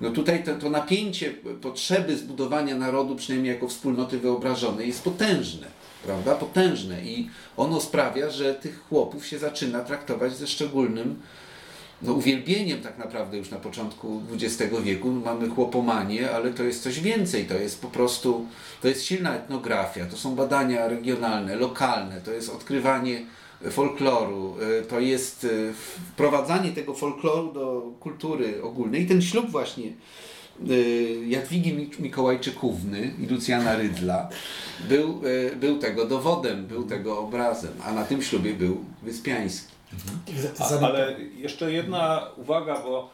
[0.00, 6.34] No tutaj to, to napięcie potrzeby zbudowania narodu, przynajmniej jako wspólnoty wyobrażonej, jest potężne prawda,
[6.34, 11.20] potężne i ono sprawia, że tych chłopów się zaczyna traktować ze szczególnym
[12.02, 15.10] no, uwielbieniem tak naprawdę już na początku XX wieku.
[15.10, 17.44] Mamy chłopomanię, ale to jest coś więcej.
[17.44, 18.46] To jest po prostu,
[18.82, 23.26] to jest silna etnografia, to są badania regionalne, lokalne, to jest odkrywanie
[23.70, 25.48] folkloru, e, to jest e,
[26.12, 29.02] wprowadzanie tego folkloru do kultury ogólnej.
[29.02, 29.92] I ten ślub właśnie
[31.26, 34.28] Jadwigi Mikołajczykówny i Lucjana Rydla
[34.88, 35.20] był,
[35.56, 39.72] był tego dowodem, był tego obrazem, a na tym ślubie był Wyspiański.
[40.58, 43.10] A, ale jeszcze jedna uwaga, bo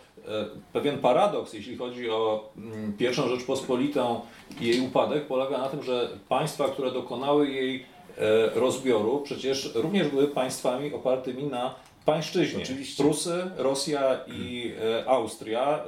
[0.73, 4.21] pewien paradoks, jeśli chodzi o mm, pierwszą Rzeczpospolitą
[4.61, 7.85] i jej upadek, polega na tym, że państwa, które dokonały jej
[8.19, 11.75] E, rozbioru przecież również były państwami opartymi na
[12.13, 12.63] pańszczyźnie.
[12.63, 13.03] Oczywiście.
[13.03, 15.83] Prusy, Rosja i e, Austria e,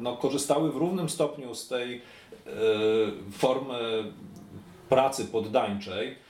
[0.00, 2.00] no, korzystały w równym stopniu z tej
[3.32, 4.04] formy
[4.88, 6.29] pracy poddańczej E,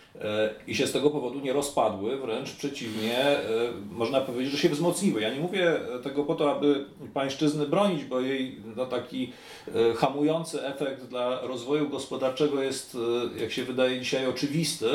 [0.67, 3.43] i się z tego powodu nie rozpadły, wręcz przeciwnie, e,
[3.91, 5.21] można powiedzieć, że się wzmocniły.
[5.21, 9.33] Ja nie mówię tego po to, aby pańszczyzny bronić, bo jej no, taki
[9.69, 12.97] e, hamujący efekt dla rozwoju gospodarczego jest,
[13.41, 14.87] jak się wydaje dzisiaj, oczywisty,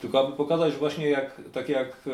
[0.00, 2.08] tylko aby pokazać właśnie, jak, tak jak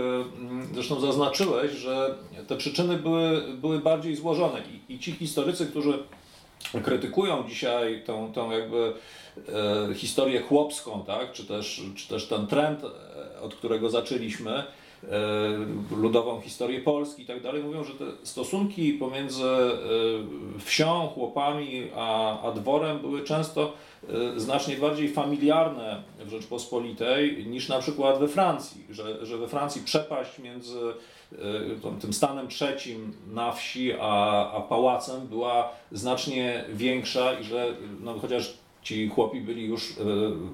[0.75, 2.15] zresztą zaznaczyłeś, że
[2.49, 5.99] te przyczyny były, były bardziej złożone i, i ci historycy, którzy
[6.85, 8.93] krytykują dzisiaj tą, tą jakby e,
[9.95, 11.33] historię chłopską, tak?
[11.33, 14.65] czy, też, czy też ten trend, e, od którego zaczęliśmy, e,
[15.97, 19.79] ludową historię Polski i tak dalej, mówią, że te stosunki pomiędzy e,
[20.59, 23.73] wsią, chłopami a, a dworem były często
[24.09, 29.83] e, znacznie bardziej familiarne w Rzeczpospolitej niż na przykład we Francji, że, że we Francji
[29.85, 30.93] przepaść między
[31.33, 38.19] E, tym stanem trzecim na wsi, a, a pałacem była znacznie większa i że no,
[38.19, 39.95] chociaż ci chłopi byli już e,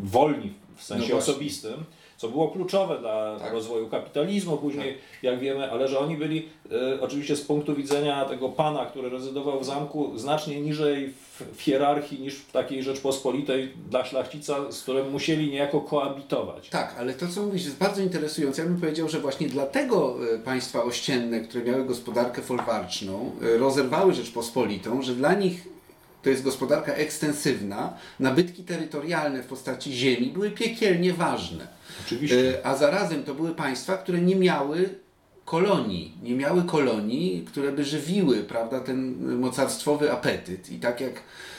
[0.01, 1.85] wolni w sensie no osobistym,
[2.17, 3.53] co było kluczowe dla tak.
[3.53, 5.23] rozwoju kapitalizmu później, tak.
[5.23, 9.61] jak wiemy, ale że oni byli e, oczywiście z punktu widzenia tego pana, który rezydował
[9.61, 15.11] w zamku, znacznie niżej w, w hierarchii niż w takiej Rzeczpospolitej dla szlachcica, z którym
[15.11, 16.69] musieli niejako koabitować.
[16.69, 18.63] Tak, ale to co mówisz jest bardzo interesujące.
[18.63, 25.03] Ja bym powiedział, że właśnie dlatego e, państwa ościenne, które miały gospodarkę folwarczną, rozerwały Rzeczpospolitą,
[25.03, 25.76] że dla nich
[26.27, 31.67] to jest gospodarka ekstensywna, nabytki terytorialne w postaci ziemi były piekielnie ważne.
[32.07, 32.59] Oczywiście.
[32.59, 34.89] E, a zarazem to były państwa, które nie miały
[35.45, 40.73] kolonii, nie miały kolonii, które by żywiły prawda, ten mocarstwowy apetyt.
[40.73, 41.13] I tak jak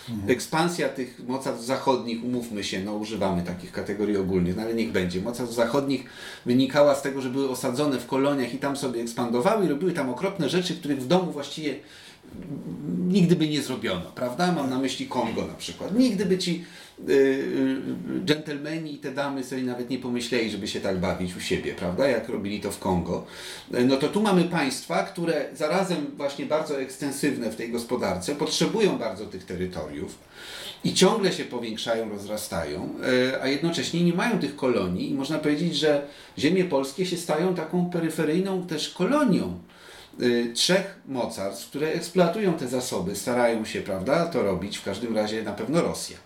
[0.09, 0.31] mhm.
[0.31, 5.21] ekspansja tych mocarstw zachodnich, umówmy się, no używamy takich kategorii ogólnych, no ale niech będzie,
[5.21, 6.05] mocarstw zachodnich
[6.45, 10.09] wynikała z tego, że były osadzone w koloniach i tam sobie ekspandowały i robiły tam
[10.09, 11.75] okropne rzeczy, których w domu właściwie
[13.07, 14.51] nigdy by nie zrobiono, prawda?
[14.51, 15.95] Mam na myśli Kongo na przykład.
[15.95, 16.65] Nigdy by ci
[17.09, 21.39] y, y, dżentelmeni i te damy sobie nawet nie pomyśleli, żeby się tak bawić u
[21.39, 22.07] siebie, prawda?
[22.07, 23.25] Jak robili to w Kongo.
[23.71, 29.25] No to tu mamy państwa, które zarazem właśnie bardzo ekstensywne w tej gospodarce, potrzebują bardzo
[29.25, 30.17] tych terytoriów
[30.83, 32.89] i ciągle się powiększają, rozrastają,
[33.33, 37.55] y, a jednocześnie nie mają tych kolonii i można powiedzieć, że ziemie polskie się stają
[37.55, 39.66] taką peryferyjną też kolonią Y,
[40.53, 45.53] trzech mocarstw, które eksploatują te zasoby, starają się, prawda, to robić, w każdym razie na
[45.53, 46.17] pewno Rosja.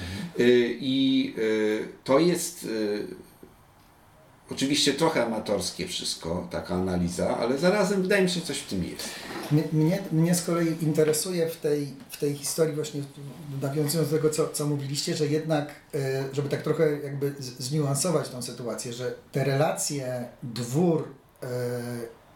[0.00, 0.78] Mhm.
[0.80, 2.68] I y, to jest
[4.50, 8.84] oczywiście trochę amatorskie wszystko, taka analiza, ale zarazem wydaje mi się, że coś w tym
[8.84, 9.08] jest.
[9.72, 13.02] Mnie, mnie z kolei interesuje w tej, w tej historii właśnie,
[13.62, 15.68] nawiązując do tego, co, co mówiliście, że jednak,
[16.32, 21.08] żeby tak trochę jakby zniuansować tą sytuację, że te relacje dwór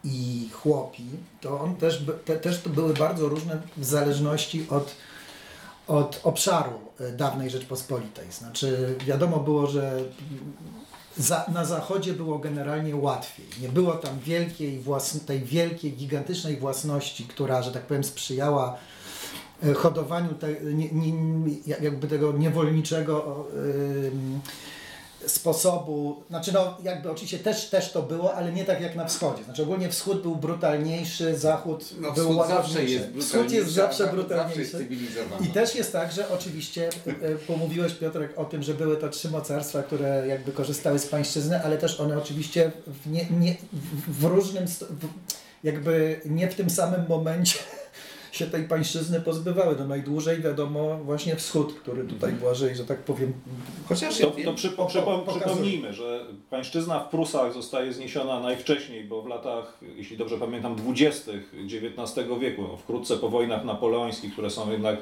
[0.03, 1.03] i chłopi,
[1.41, 4.95] to on też, te, też to były bardzo różne w zależności od,
[5.87, 8.31] od obszaru e, dawnej Rzeczpospolitej.
[8.31, 10.03] Znaczy wiadomo było, że
[11.17, 13.45] za, na zachodzie było generalnie łatwiej.
[13.61, 18.77] Nie było tam wielkiej własn- tej wielkiej, gigantycznej własności, która, że tak powiem, sprzyjała
[19.63, 21.13] e, hodowaniu te, nie, nie,
[21.81, 24.11] jakby tego niewolniczego yy,
[25.27, 29.43] sposobu, znaczy no jakby oczywiście też, też to było, ale nie tak jak na wschodzie.
[29.43, 34.65] Znaczy ogólnie wschód był brutalniejszy, zachód no, był zawsze jest Wschód jest zawsze brutalniejszy.
[34.65, 36.89] Zawsze jest I też jest tak, że oczywiście
[37.21, 41.63] e, pomówiłeś Piotrek o tym, że były to trzy mocarstwa, które jakby korzystały z pańszczyzny,
[41.63, 43.55] ale też one oczywiście w, nie, nie,
[44.07, 45.07] w różnym, w,
[45.63, 47.59] jakby nie w tym samym momencie
[48.31, 49.75] się tej pańszczyzny pozbywały.
[49.79, 53.33] No najdłużej wiadomo właśnie wschód, który tutaj Błażej, że tak powiem...
[53.89, 54.69] Chociaż to, to przy,
[55.27, 61.53] przypomnijmy, że pańszczyzna w Prusach zostaje zniesiona najwcześniej, bo w latach, jeśli dobrze pamiętam, dwudziestych
[61.65, 64.97] XIX wieku, no, wkrótce po wojnach napoleońskich, które są jednak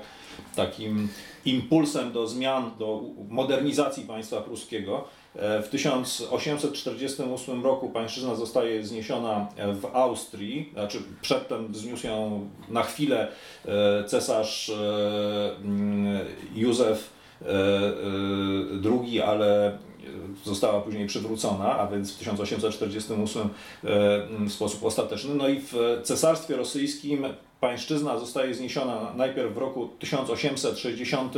[0.56, 1.10] takim
[1.46, 10.70] impulsem do zmian, do modernizacji państwa pruskiego, W 1848 roku pańszczyzna zostaje zniesiona w Austrii,
[10.74, 13.28] znaczy przedtem zniósł ją na chwilę
[14.08, 14.72] cesarz
[15.64, 16.20] mm,
[16.56, 17.10] Józef
[18.86, 19.78] II, ale
[20.46, 23.50] została później przywrócona, a więc w 1848
[24.48, 25.36] w sposób ostateczny.
[25.36, 27.26] No i w Cesarstwie Rosyjskim
[27.60, 31.36] pańszczyzna zostaje zniesiona najpierw w roku 1860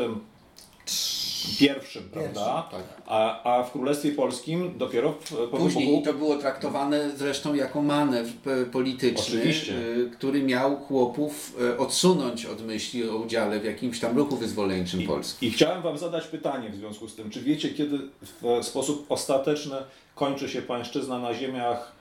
[1.60, 2.68] pierwszym, prawda?
[2.72, 2.84] Tak.
[3.06, 6.06] A, a w Królestwie Polskim dopiero w, po Później wybuchu...
[6.06, 8.32] to było traktowane zresztą jako manewr
[8.72, 9.74] polityczny, Oczywiście.
[9.74, 15.02] Y, który miał chłopów y, odsunąć od myśli o udziale w jakimś tam ruchu wyzwoleńczym
[15.02, 15.48] I, Polski.
[15.48, 17.30] I chciałem Wam zadać pytanie w związku z tym.
[17.30, 19.76] Czy wiecie, kiedy w sposób ostateczny
[20.16, 21.92] kończy się pańszczyzna na ziemiach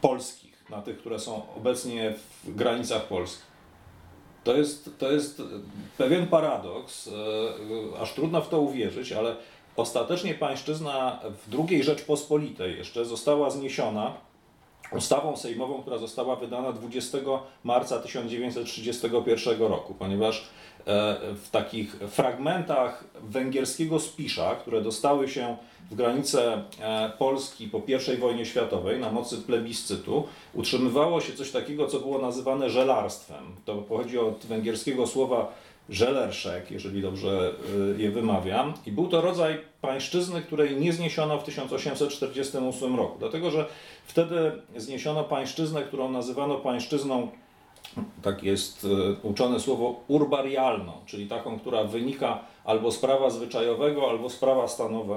[0.00, 3.51] polskich, na tych, które są obecnie w granicach Polski?
[4.44, 5.42] To jest, to jest
[5.98, 9.36] pewien paradoks, e, aż trudno w to uwierzyć, ale
[9.76, 14.14] ostatecznie pańszczyzna w II Rzeczpospolitej jeszcze została zniesiona
[14.96, 17.18] ustawą sejmową, która została wydana 20
[17.64, 20.44] marca 1931 roku, ponieważ e,
[21.34, 25.56] w takich fragmentach węgierskiego spisza, które dostały się
[25.90, 27.82] w granice e, Polski po
[28.14, 30.24] I wojnie światowej na mocy plebiscytu,
[30.54, 33.44] utrzymywało się coś takiego, co było nazywane żelarstwem.
[33.64, 35.52] To pochodzi od węgierskiego słowa
[35.88, 37.52] żelerszek, jeżeli dobrze
[37.96, 38.74] e, je wymawiam.
[38.86, 43.66] I był to rodzaj pańszczyzny, której nie zniesiono w 1848 roku, dlatego że
[44.06, 47.28] wtedy zniesiono pańszczyznę, którą nazywano pańszczyzną
[48.22, 48.88] tak jest e,
[49.28, 54.66] uczone słowo urbarialną, czyli taką, która wynika albo z prawa zwyczajowego, albo z prawa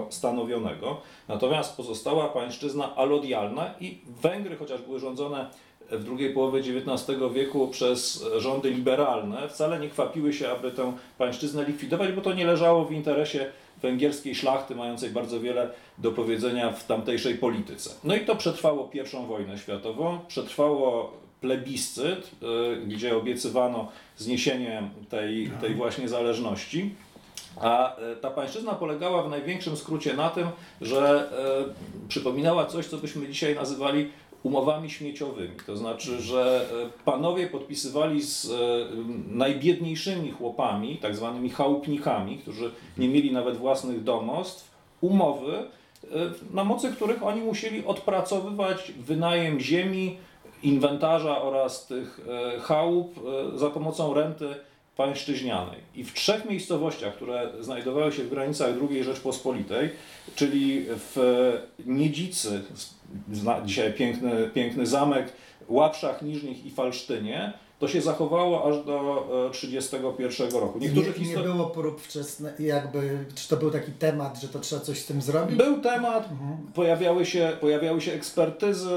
[0.09, 0.97] stanowionego.
[1.27, 5.49] Natomiast pozostała pańszczyzna alodialna i Węgry, chociaż były rządzone
[5.91, 11.65] w drugiej połowie XIX wieku przez rządy liberalne, wcale nie kwapiły się, aby tę pańszczyznę
[11.65, 13.45] likwidować, bo to nie leżało w interesie
[13.81, 17.89] węgierskiej szlachty, mającej bardzo wiele do powiedzenia w tamtejszej polityce.
[18.03, 22.31] No i to przetrwało I wojnę światową, przetrwało plebiscyt,
[22.73, 26.95] y, gdzie obiecywano zniesienie tej, tej właśnie zależności.
[27.61, 30.47] A y, ta pańszczyzna polegała w największym skrócie na tym,
[30.81, 31.29] że
[32.05, 34.11] y, przypominała coś, co byśmy dzisiaj nazywali
[34.45, 35.55] umowami śmieciowymi.
[35.65, 36.69] To znaczy, że
[37.05, 38.51] panowie podpisywali z
[39.27, 45.63] najbiedniejszymi chłopami, tak zwanymi chałupnikami, którzy nie mieli nawet własnych domostw, umowy,
[46.53, 50.17] na mocy których oni musieli odpracowywać wynajem ziemi,
[50.63, 52.19] inwentarza oraz tych
[52.55, 54.55] e, chałup e, za pomocą renty
[54.97, 55.79] pańszczyźnianej.
[55.95, 59.89] I w trzech miejscowościach, które znajdowały się w granicach II Rzeczpospolitej,
[60.35, 61.17] czyli w
[61.85, 62.61] Niedzicy,
[63.65, 65.33] dzisiaj piękny, piękny zamek,
[65.67, 70.79] Łapszach Niżnych i Falsztynie, to się zachowało aż do 1931 e, roku.
[70.79, 74.81] Niektórzy nie, nie było prób wczesnych, jakby, czy to był taki temat, że to trzeba
[74.81, 75.57] coś z tym zrobić?
[75.57, 76.57] Był temat, mhm.
[76.73, 78.95] pojawiały, się, pojawiały się ekspertyzy,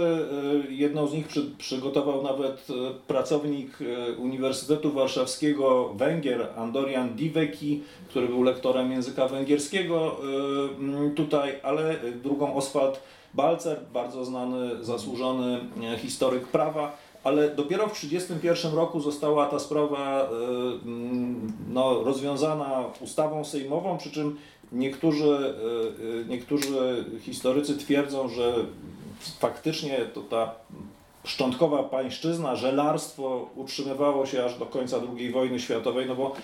[0.69, 2.75] e, jedną z nich przy, przygotował nawet e,
[3.07, 3.79] pracownik
[4.19, 10.17] Uniwersytetu Warszawskiego Węgier, Andorian Diveki, który był lektorem języka węgierskiego
[11.17, 13.01] tutaj, ale drugą Oswald
[13.35, 15.61] Balcer, bardzo znany, zasłużony
[15.99, 20.27] historyk prawa ale dopiero w 1931 roku została ta sprawa e,
[20.85, 24.37] mm, no, rozwiązana ustawą sejmową, przy czym
[24.73, 28.55] niektórzy, e, e, niektórzy historycy twierdzą, że
[29.39, 30.55] faktycznie to ta
[31.29, 36.37] szczątkowa pańszczyzna, żelarstwo utrzymywało się aż do końca II wojny światowej, no bo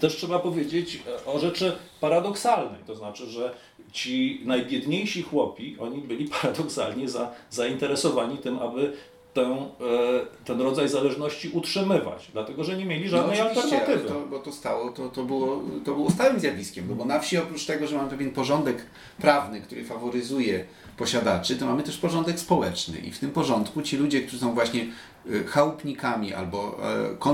[0.00, 3.54] też trzeba powiedzieć o rzeczy paradoksalnej, to znaczy, że
[3.92, 8.92] ci najbiedniejsi chłopi, oni byli paradoksalnie za, zainteresowani tym, aby
[9.34, 14.08] tę, e, ten rodzaj zależności utrzymywać, dlatego że nie mieli no żadnej no alternatywy.
[14.08, 17.38] To, bo to stało, to, to, było, to było stałym zjawiskiem, no bo na wsi
[17.38, 18.86] oprócz tego, że mamy pewien porządek
[19.18, 20.64] prawny, który faworyzuje
[20.96, 24.86] posiadaczy, to mamy też porządek społeczny i w tym porządku ci ludzie, którzy są właśnie
[25.26, 26.78] e, chałupnikami albo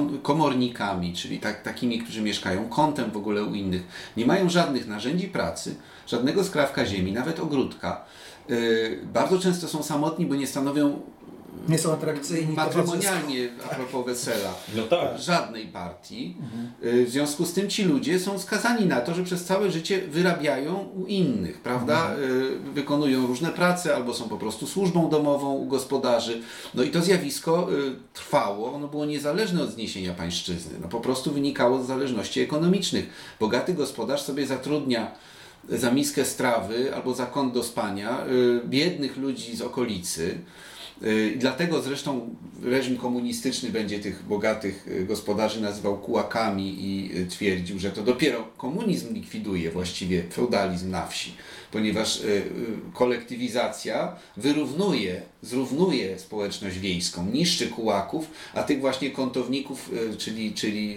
[0.08, 3.82] e, komornikami, czyli tak, takimi, którzy mieszkają kątem w ogóle u innych,
[4.16, 5.74] nie mają żadnych narzędzi pracy,
[6.06, 8.04] żadnego skrawka ziemi, nawet ogródka.
[9.02, 11.00] Bardzo często są samotni, bo nie stanowią
[11.68, 12.56] nie są atrakcyjni.
[12.56, 14.54] Matrymonialnie a propos wesela.
[14.76, 15.18] No tak.
[15.18, 16.36] Żadnej partii.
[16.40, 17.06] Mhm.
[17.06, 20.74] W związku z tym ci ludzie są skazani na to, że przez całe życie wyrabiają
[20.74, 22.10] u innych, prawda?
[22.10, 22.30] Mhm.
[22.68, 26.42] Y, wykonują różne prace albo są po prostu służbą domową u gospodarzy.
[26.74, 30.78] No i to zjawisko y, trwało, ono było niezależne od zniesienia pańszczyzny.
[30.82, 33.10] No po prostu wynikało z zależności ekonomicznych.
[33.40, 35.10] Bogaty gospodarz sobie zatrudnia
[35.68, 40.38] za miskę strawy albo za kąt do spania y, biednych ludzi z okolicy.
[41.02, 47.26] Y, I dlatego zresztą reżim komunistyczny będzie tych bogatych y, gospodarzy nazywał kułakami i y,
[47.26, 51.32] twierdził, że to dopiero komunizm likwiduje właściwie feudalizm na wsi.
[51.72, 52.42] ponieważ y, y,
[52.92, 60.96] kolektywizacja wyrównuje, zrównuje społeczność wiejską, niszczy kułaków, a tych właśnie kątowników, y, czyli, czyli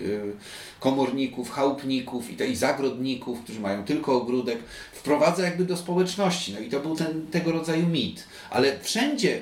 [0.79, 4.59] komorników, chałupników i zagrodników, którzy mają tylko ogródek,
[4.93, 6.53] wprowadza jakby do społeczności.
[6.53, 8.23] No i to był ten, tego rodzaju mit.
[8.49, 9.41] Ale wszędzie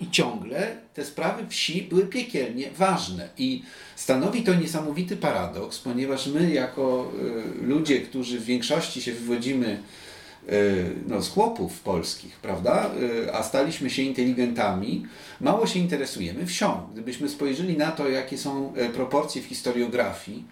[0.00, 3.28] i ciągle te sprawy wsi były piekielnie ważne.
[3.38, 3.62] I
[3.96, 7.12] stanowi to niesamowity paradoks, ponieważ my, jako
[7.60, 9.82] y, ludzie, którzy w większości się wywodzimy
[10.48, 12.90] y, no, z chłopów polskich, prawda,
[13.26, 15.06] y, a staliśmy się inteligentami,
[15.40, 16.88] mało się interesujemy wsią.
[16.92, 20.44] Gdybyśmy spojrzeli na to, jakie są proporcje w historiografii,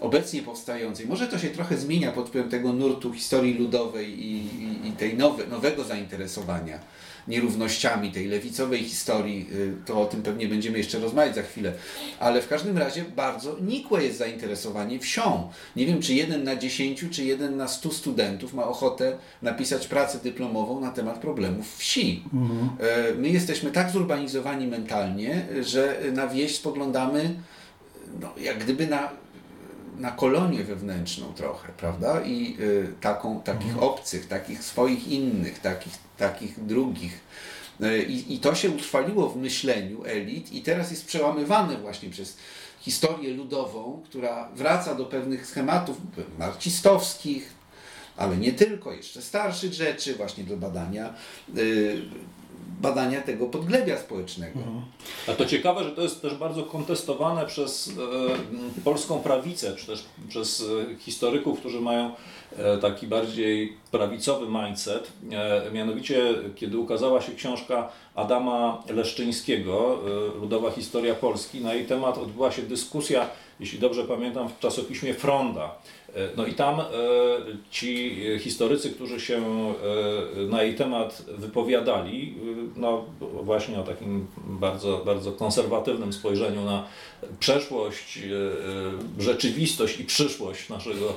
[0.00, 1.06] obecnie powstającej.
[1.06, 5.16] Może to się trochę zmienia pod wpływem tego nurtu historii ludowej i, i, i tej
[5.16, 6.78] nowe, nowego zainteresowania
[7.28, 11.72] nierównościami tej lewicowej historii, y, to o tym pewnie będziemy jeszcze rozmawiać za chwilę,
[12.20, 15.48] ale w każdym razie bardzo nikłe jest zainteresowanie wsią.
[15.76, 20.18] Nie wiem, czy jeden na dziesięciu, czy jeden na stu studentów ma ochotę napisać pracę
[20.22, 22.22] dyplomową na temat problemów wsi.
[22.34, 22.68] Mhm.
[22.80, 27.34] E, my jesteśmy tak zurbanizowani mentalnie, że na wieś spoglądamy
[28.20, 29.08] no, jak gdyby na
[29.98, 32.20] na kolonię wewnętrzną trochę, prawda?
[32.24, 33.84] I y, taką, takich mhm.
[33.84, 37.20] obcych, takich swoich innych, takich, takich drugich.
[37.82, 42.36] Y, I, to się utrwaliło w myśleniu elit i teraz jest przełamywane właśnie przez
[42.80, 45.96] historię ludową, która wraca do pewnych schematów
[46.38, 47.50] marcistowskich,
[48.16, 51.14] ale nie tylko, jeszcze starszych rzeczy, właśnie do badania
[51.56, 52.02] y,
[52.80, 54.58] badania tego podglebia społecznego.
[54.58, 54.82] Mhm.
[55.28, 60.04] A to ciekawe, że to jest też bardzo kontestowane przez e, polską prawicę, czy też
[60.28, 62.10] przez e, historyków, którzy mają
[62.58, 65.12] e, taki bardziej prawicowy mindset.
[65.32, 69.98] E, mianowicie, kiedy ukazała się książka Adama Leszczyńskiego,
[70.34, 73.28] e, Ludowa Historia Polski, na jej temat odbyła się dyskusja,
[73.60, 75.74] jeśli dobrze pamiętam, w czasopiśmie Fronda.
[76.16, 76.84] E, no i tam e,
[77.70, 82.34] ci historycy, którzy się e, na jej temat wypowiadali,
[82.76, 83.04] no
[83.42, 86.86] właśnie o takim bardzo, bardzo konserwatywnym spojrzeniu na
[87.40, 88.18] przeszłość,
[89.18, 91.12] rzeczywistość i przyszłość naszego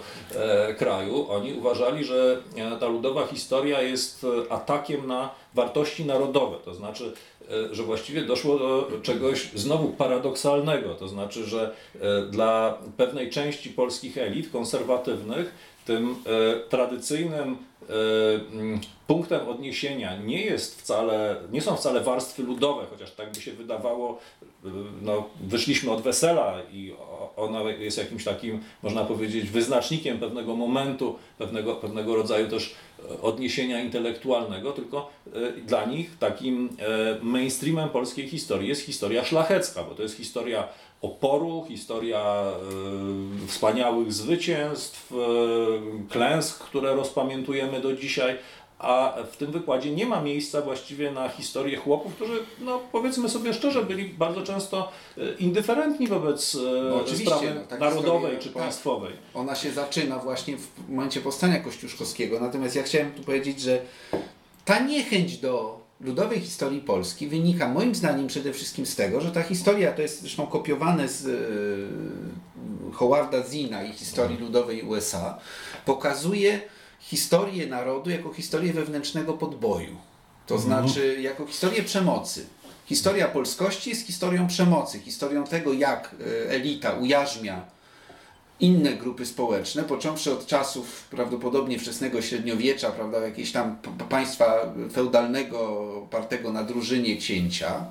[0.78, 2.42] kraju, oni uważali, że
[2.80, 7.14] ta ludowa historia jest atakiem na wartości narodowe, to znaczy
[7.50, 13.70] E, że właściwie doszło do czegoś znowu paradoksalnego, to znaczy, że e, dla pewnej części
[13.70, 15.54] polskich elit konserwatywnych
[15.90, 17.58] tym e, tradycyjnym
[19.08, 24.20] punktem odniesienia nie jest wcale, nie są wcale warstwy ludowe, chociaż tak by się wydawało,
[25.02, 26.94] no, wyszliśmy od wesela i
[27.36, 32.76] ona jest jakimś takim, można powiedzieć, wyznacznikiem pewnego momentu, pewnego, pewnego rodzaju też
[33.22, 39.96] odniesienia intelektualnego, tylko e, dla nich takim e, mainstreamem polskiej historii jest historia szlachecka, bo
[39.96, 40.68] to jest historia
[41.02, 42.44] oporu, historia
[43.44, 45.14] e, wspaniałych zwycięstw,
[46.10, 48.38] klęsk, które rozpamiętujemy do dzisiaj,
[48.80, 53.54] a w tym wykładzie nie ma miejsca właściwie na historię chłopów, którzy, no powiedzmy sobie
[53.54, 56.60] szczerze, byli bardzo często e, indyferentni wobec e,
[56.90, 58.64] no, sprawy no, narodowej historia, czy tak.
[58.64, 59.14] państwowej.
[59.34, 63.82] Ona się zaczyna właśnie w momencie powstania Kościuszkowskiego, natomiast ja chciałem tu powiedzieć, że
[64.66, 69.44] ta niechęć do ludowej historii Polski wynika moim zdaniem przede wszystkim z tego, że ta
[69.44, 75.40] historia to jest zresztą kopiowane z e, Howarda Zina i historii ludowej USA,
[75.86, 76.62] pokazuje
[77.00, 79.98] historię narodu jako historię wewnętrznego podboju.
[80.48, 80.88] To mhm.
[80.88, 82.46] znaczy jako historię przemocy.
[82.86, 87.66] Historia polskości jest historią przemocy, historią tego, jak e, elita ujarzmia
[88.60, 93.78] inne grupy społeczne, począwszy od czasów prawdopodobnie wczesnego średniowiecza, prawda, jakiegoś tam
[94.10, 95.60] państwa feudalnego,
[96.04, 97.86] opartego na drużynie księcia,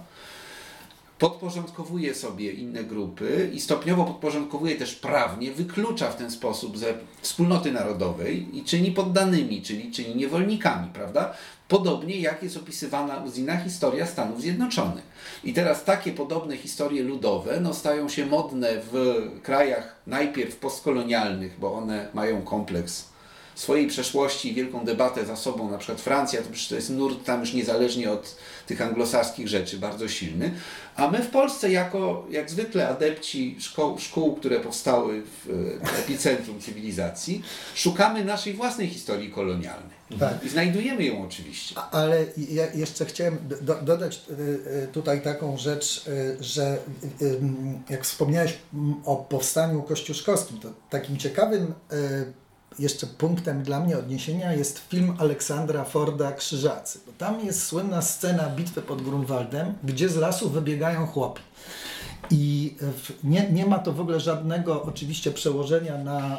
[1.18, 7.72] podporządkowuje sobie inne grupy i stopniowo podporządkowuje też prawnie, wyklucza w ten sposób ze wspólnoty
[7.72, 11.34] narodowej i czyni poddanymi, czyli czyni niewolnikami, prawda?
[11.68, 15.04] Podobnie jak jest opisywana Uzina historia Stanów Zjednoczonych.
[15.44, 21.74] I teraz takie podobne historie ludowe no, stają się modne w krajach najpierw postkolonialnych, bo
[21.74, 23.04] one mają kompleks
[23.54, 27.40] swojej przeszłości i wielką debatę za sobą, na przykład Francja, to to jest nurt tam
[27.40, 30.54] już niezależnie od tych anglosaskich rzeczy, bardzo silny,
[30.96, 33.56] a my w Polsce jako, jak zwykle, adepci
[33.98, 35.48] szkół, które powstały w
[35.98, 37.42] epicentrum cywilizacji,
[37.74, 39.97] szukamy naszej własnej historii kolonialnej.
[40.20, 40.44] Tak.
[40.44, 41.74] I znajdujemy ją oczywiście.
[41.90, 44.32] Ale ja jeszcze chciałem do, dodać y,
[44.84, 46.78] y, tutaj taką rzecz, y, że
[47.90, 48.58] jak wspomniałeś
[49.04, 51.74] o powstaniu kościuszkowskim, to takim ciekawym
[52.78, 57.00] jeszcze punktem dla mnie odniesienia jest film Aleksandra Forda Krzyżacy.
[57.06, 61.42] Bo tam jest słynna scena bitwy pod Grunwaldem, gdzie z lasu wybiegają chłopi.
[62.30, 66.38] I w, nie, nie ma to w ogóle żadnego oczywiście przełożenia na,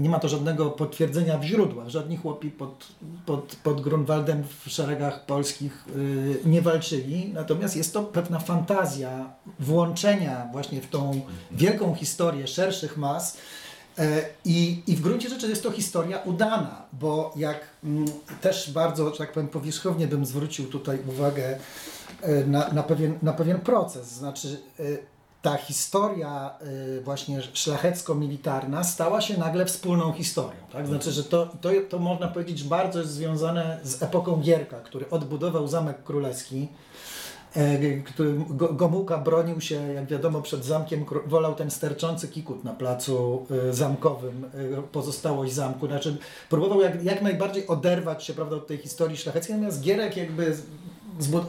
[0.00, 1.88] nie ma to żadnego potwierdzenia w źródłach.
[1.88, 2.86] Żadni chłopi pod,
[3.26, 9.30] pod, pod Grunwaldem w szeregach polskich y, nie walczyli, natomiast jest to pewna fantazja
[9.60, 11.20] włączenia właśnie w tą
[11.50, 13.36] wielką historię szerszych mas.
[13.98, 18.04] E, I, I w gruncie rzeczy jest to historia udana, bo jak mm,
[18.40, 21.58] też bardzo, że tak powiem, powierzchownie bym zwrócił tutaj uwagę e,
[22.46, 24.06] na, na, pewien, na pewien proces.
[24.12, 24.82] Znaczy, e,
[25.42, 26.50] ta historia
[26.98, 30.60] e, właśnie szlachecko-militarna stała się nagle wspólną historią.
[30.72, 30.86] Tak?
[30.86, 35.68] Znaczy, że to, to, to można powiedzieć, bardzo jest związane z epoką Gierka, który odbudował
[35.68, 36.68] Zamek Królewski.
[37.56, 42.72] E, który Go- Gomułka bronił się, jak wiadomo, przed zamkiem, wolał ten sterczący kikut na
[42.72, 44.44] placu e, zamkowym,
[44.78, 46.16] e, pozostałość zamku, znaczy
[46.50, 50.56] próbował jak, jak najbardziej oderwać się prawda, od tej historii szlacheckiej, natomiast Gierek jakby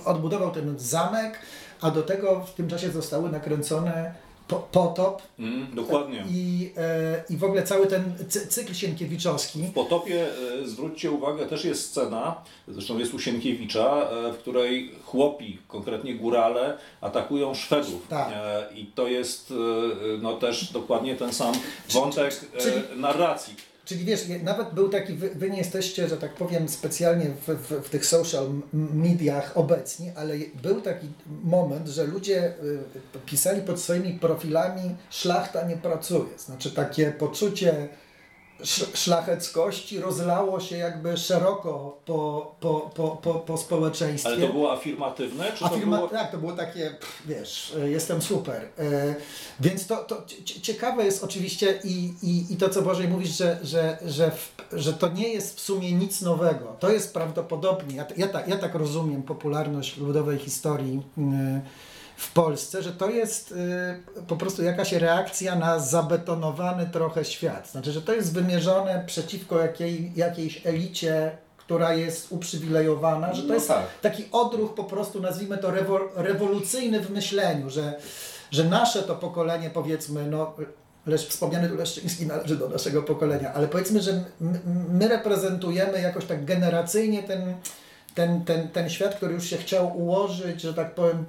[0.05, 1.39] odbudował ten zamek,
[1.81, 4.13] a do tego w tym czasie zostały nakręcone
[4.47, 6.23] po, potop Mm, dokładnie.
[6.29, 9.63] i, e, i w ogóle cały ten cy- cykl sienkiewiczowski.
[9.63, 10.27] W Potopie,
[10.63, 12.35] e, zwróćcie uwagę, też jest scena,
[12.67, 18.07] zresztą jest u Sienkiewicza, e, w której chłopi, konkretnie górale, atakują Szwedów.
[18.09, 18.29] Tak.
[18.33, 19.53] E, I to jest e,
[20.21, 21.53] no, też dokładnie ten sam
[21.89, 23.55] wątek e, czyli- narracji.
[23.85, 27.85] Czyli wiesz, nawet był taki, wy, wy nie jesteście, że tak powiem, specjalnie w, w,
[27.85, 28.49] w tych social
[28.93, 31.07] mediach obecni, ale był taki
[31.43, 32.53] moment, że ludzie
[33.15, 36.37] y, pisali pod swoimi profilami szlachta nie pracuje.
[36.37, 37.89] Znaczy takie poczucie
[38.93, 44.29] szlacheckości rozlało się jakby szeroko po, po, po, po, po społeczeństwie.
[44.29, 46.09] Ale to było afirmatywne, czy to Afirma, było...
[46.09, 48.67] Tak, to było takie, pff, wiesz, e, jestem super.
[48.79, 49.15] E,
[49.59, 53.59] więc to, to cie- ciekawe jest oczywiście i, i, i to, co Bożej mówisz, że,
[53.63, 56.75] że, że, w, że to nie jest w sumie nic nowego.
[56.79, 61.61] To jest prawdopodobnie, ja, ja, tak, ja tak rozumiem popularność ludowej historii mm,
[62.21, 67.69] w Polsce, że to jest y, po prostu jakaś reakcja na zabetonowany trochę świat.
[67.71, 73.53] Znaczy, że to jest wymierzone przeciwko jakiej, jakiejś elicie, która jest uprzywilejowana, że to No
[73.53, 73.85] jest tak.
[74.01, 77.99] taki odruch po prostu, nazwijmy to rewo, rewolucyjny w myśleniu, że,
[78.51, 80.53] że nasze to pokolenie, powiedzmy, no,
[81.05, 84.59] Lesz, wspomniany Leszczyński należy do naszego pokolenia, ale powiedzmy, że my,
[84.89, 87.55] my reprezentujemy jakoś tak generacyjnie ten,
[88.15, 91.25] ten, ten, ten świat, który już się chciał ułożyć, że tak powiem,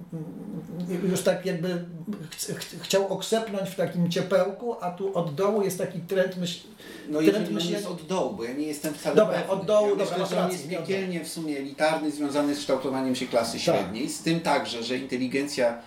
[1.10, 1.84] już tak jakby
[2.30, 6.60] ch, ch, chciał okrzepnąć w takim ciepełku, a tu od dołu jest taki trend myśl,
[7.08, 9.52] No trend myślenia- jest od dołu, bo ja nie jestem wcale Dobra, pewny.
[9.52, 13.14] od dołu, ja dobra, myślę, że on jest piekielnie w sumie elitarny, związany z kształtowaniem
[13.16, 15.78] się klasy średniej, z tym także, że inteligencja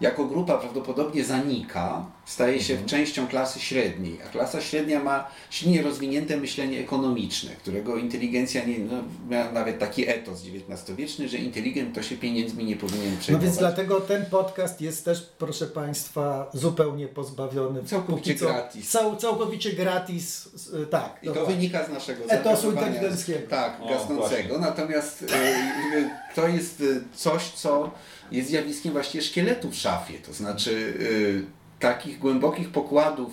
[0.00, 6.36] jako grupa prawdopodobnie zanika, staje się częścią klasy średniej, a klasa średnia ma silnie rozwinięte
[6.36, 8.92] myślenie ekonomiczne, którego inteligencja nie, no,
[9.28, 13.44] miała nawet taki etos XIX-wieczny, że inteligent to się pieniędzmi nie powinien No przejmować.
[13.46, 17.84] więc dlatego ten podcast jest też, proszę Państwa, zupełnie pozbawiony.
[17.84, 18.90] Całkowicie co- gratis.
[18.90, 21.18] Cał, całkowicie gratis, s- tak.
[21.22, 23.48] I to wynika z naszego Etosu inteligenckiego.
[23.50, 24.58] Tak, O, gasnącego.
[24.58, 27.90] Natomiast y, y, to jest y, coś, co
[28.32, 30.18] jest zjawiskiem właściwie szkieletu w szafie.
[30.18, 31.44] To znaczy y,
[31.80, 33.32] takich głębokich pokładów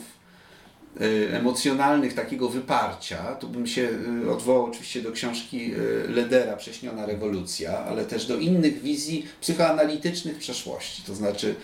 [1.02, 3.36] y, emocjonalnych, takiego wyparcia.
[3.36, 3.90] Tu bym się
[4.24, 5.72] y, odwołał oczywiście do książki
[6.08, 11.04] Ledera Prześniona rewolucja, ale też do innych wizji psychoanalitycznych przeszłości.
[11.04, 11.56] To znaczy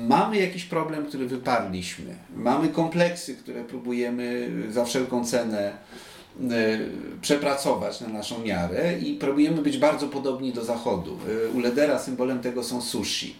[0.00, 2.14] Mamy jakiś problem, który wyparliśmy.
[2.36, 5.72] Mamy kompleksy, które próbujemy za wszelką cenę
[7.20, 11.18] przepracować na naszą miarę i próbujemy być bardzo podobni do Zachodu.
[11.46, 13.36] E, U Ledera symbolem tego są sushi.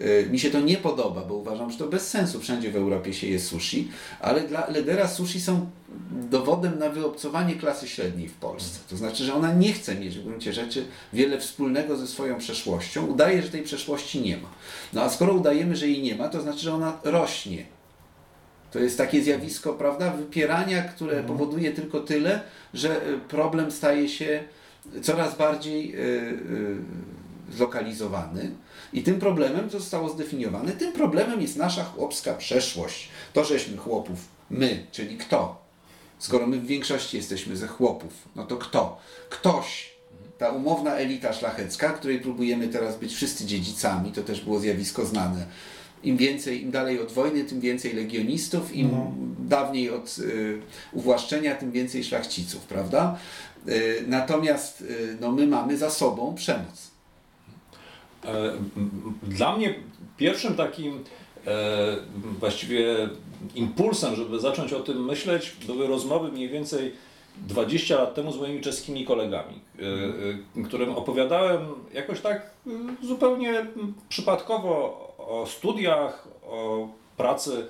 [0.00, 2.40] E, Mi się to nie podoba, bo uważam, że to bez sensu.
[2.40, 3.88] Wszędzie w Europie się je sushi,
[4.20, 5.70] ale dla Ledera sushi są
[6.30, 8.78] dowodem na wyobcowanie klasy średniej w Polsce.
[8.90, 13.06] To znaczy, że ona nie chce mieć w gruncie rzeczy wiele wspólnego ze swoją przeszłością.
[13.06, 14.48] Udaje, że tej przeszłości nie ma.
[14.92, 17.75] No a skoro udajemy, że jej nie ma, to znaczy, że ona rośnie.
[18.70, 22.40] To jest takie zjawisko, prawda, wypierania, które powoduje tylko tyle,
[22.74, 24.44] że y, problem staje się
[25.02, 26.76] coraz bardziej y, y,
[27.52, 28.50] zlokalizowany.
[28.92, 33.08] I tym problemem, zostało zdefiniowane, tym problemem jest nasza chłopska przeszłość.
[33.32, 34.18] To, żeśmy chłopów,
[34.50, 35.66] my, czyli kto?
[36.18, 38.98] Skoro my w większości jesteśmy ze chłopów, no to kto?
[39.30, 39.96] Ktoś,
[40.38, 45.46] ta umowna elita szlachecka, której próbujemy teraz być wszyscy dziedzicami, to też było zjawisko znane.
[46.04, 48.90] Im więcej, im dalej od wojny, tym więcej legionistów, im
[49.38, 50.60] dawniej od y,
[50.92, 53.18] uwłaszczenia, tym więcej szlachciców, prawda?
[53.68, 56.90] Y, natomiast y, no, my mamy za sobą przemoc.
[58.24, 58.52] E,
[59.22, 59.74] Dla mnie
[60.16, 61.04] pierwszym takim
[61.46, 61.96] e,
[62.38, 63.08] właściwie
[63.54, 66.92] impulsem, żeby zacząć o tym myśleć, były rozmowy mniej więcej
[67.48, 69.60] 20 lat temu z moimi czeskimi kolegami,
[70.58, 71.60] e, którym opowiadałem
[71.94, 73.66] jakoś tak e, zupełnie
[74.08, 77.66] przypadkowo o studiach, o pracy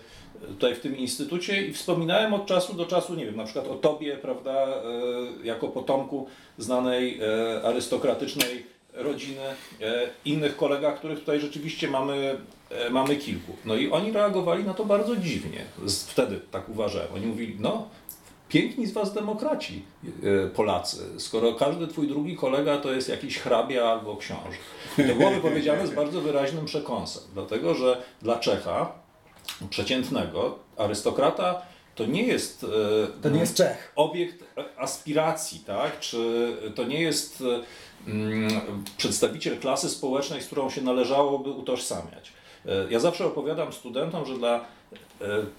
[0.48, 3.74] tutaj w tym instytucie i wspominałem od czasu do czasu, nie wiem, na przykład o
[3.74, 4.80] tobie, prawda, e,
[5.44, 6.26] jako potomku
[6.58, 9.42] znanej e, arystokratycznej rodziny,
[9.80, 12.38] e, innych kolegach, których tutaj rzeczywiście mamy,
[12.90, 13.56] mamy kilku.
[13.64, 15.64] No i oni reagowali na to bardzo dziwnie.
[16.06, 17.08] Wtedy tak uważałem.
[17.14, 17.88] Oni mówili, no
[18.48, 19.84] piękni z was demokraci
[20.54, 24.58] Polacy, skoro każdy twój drugi kolega to jest jakiś hrabia albo książę.
[24.96, 28.92] To byłoby powiedziane z bardzo wyraźnym przekąsem, dlatego że dla Czecha
[29.70, 31.62] przeciętnego arystokrata
[31.94, 33.92] to nie jest, e, to nie jest Czech.
[33.96, 34.44] obiekt
[34.76, 36.00] aspiracji, tak?
[36.00, 37.42] czy to nie jest
[38.06, 38.50] mm,
[38.96, 42.32] przedstawiciel klasy społecznej, z którą się należałoby utożsamiać.
[42.66, 44.85] E, ja zawsze opowiadam studentom, że dla E,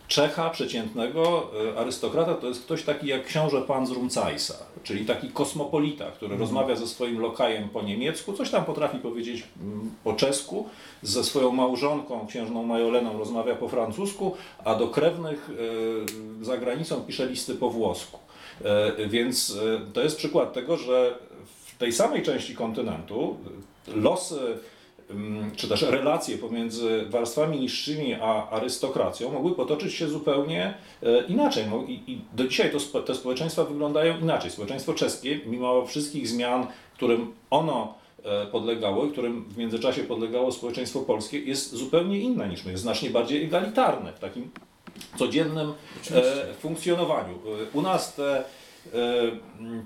[0.07, 5.29] Czecha przeciętnego e, arystokrata to jest ktoś taki jak książę pan z Rumcajsa, czyli taki
[5.29, 6.39] kosmopolita, który mm.
[6.39, 10.69] rozmawia ze swoim lokajem po niemiecku, coś tam potrafi powiedzieć mm, po czesku,
[11.01, 14.35] ze swoją małżonką, księżną Majoleną rozmawia po francusku,
[14.65, 15.49] a do krewnych
[16.41, 18.19] e, za granicą pisze listy po włosku.
[19.07, 19.57] Więc
[19.93, 21.17] to jest przykład tego, że
[21.65, 23.37] w tej samej części kontynentu
[23.87, 24.57] losy
[25.55, 31.65] czy też relacje pomiędzy warstwami niższymi a arystokracją mogły potoczyć się zupełnie e, inaczej.
[31.87, 34.51] I, do dzisiaj to, te społeczeństwa wyglądają inaczej.
[34.51, 37.93] Społeczeństwo czeskie, mimo wszystkich zmian, którym ono
[38.23, 42.83] e, podlegało i którym w międzyczasie podlegało społeczeństwo polskie, jest zupełnie inne niż my, jest
[42.83, 44.49] znacznie bardziej egalitarne w takim
[45.17, 45.73] codziennym
[46.11, 47.39] e, funkcjonowaniu.
[47.73, 48.43] U nas te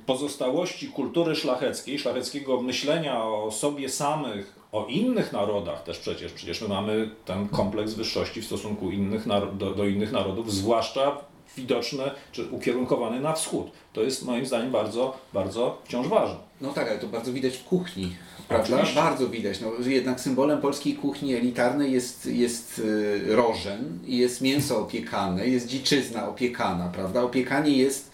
[0.05, 6.67] pozostałości kultury szlacheckiej, szlacheckiego myślenia o sobie samych, o innych narodach też przecież, przecież my
[6.67, 11.17] mamy ten kompleks wyższości w stosunku innych do, do innych narodów, zwłaszcza
[11.57, 13.71] widoczny czy ukierunkowany na wschód.
[13.93, 16.35] To jest moim zdaniem bardzo, bardzo wciąż ważne.
[16.61, 18.15] No tak, ale to bardzo widać w kuchni,
[18.47, 18.75] prawda?
[18.75, 18.95] Oczywiście.
[18.95, 19.61] Bardzo widać.
[19.61, 26.27] No, jednak symbolem polskiej kuchni elitarnej jest, jest y, rożen, jest mięso opiekane, jest dziczyzna
[26.29, 27.23] opiekana, prawda?
[27.23, 28.11] Opiekanie jest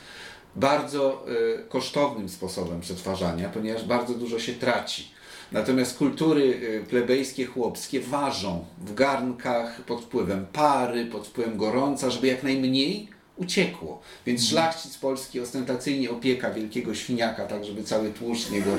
[0.56, 1.26] bardzo
[1.60, 5.17] y, kosztownym sposobem przetwarzania, ponieważ bardzo dużo się traci.
[5.52, 12.28] Natomiast kultury y, plebejskie, chłopskie ważą w garnkach pod wpływem pary, pod wpływem gorąca, żeby
[12.28, 14.02] jak najmniej uciekło.
[14.26, 14.52] Więc mhm.
[14.52, 18.72] szlachcic polski ostentacyjnie opieka wielkiego świniaka, tak żeby cały tłuszcz niego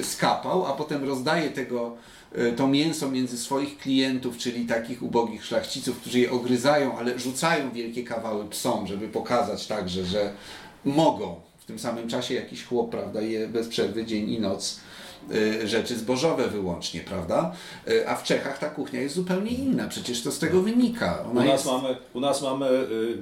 [0.00, 1.96] y, skapał, a potem rozdaje tego,
[2.38, 7.72] y, to mięso między swoich klientów, czyli takich ubogich szlachciców, którzy je ogryzają, ale rzucają
[7.72, 10.32] wielkie kawały psom, żeby pokazać także, że
[10.84, 11.40] mogą.
[11.58, 14.91] W tym samym czasie jakiś chłop, prawda, je bez przerwy dzień i noc Y,
[15.64, 17.52] rzeczy zbożowe wyłącznie, prawda?
[17.88, 21.24] Y, a w Czechach ta kuchnia jest zupełnie inna, przecież to z tego wynika.
[21.30, 21.66] u nas, jest...
[21.66, 23.18] mamy, u nas mamy y,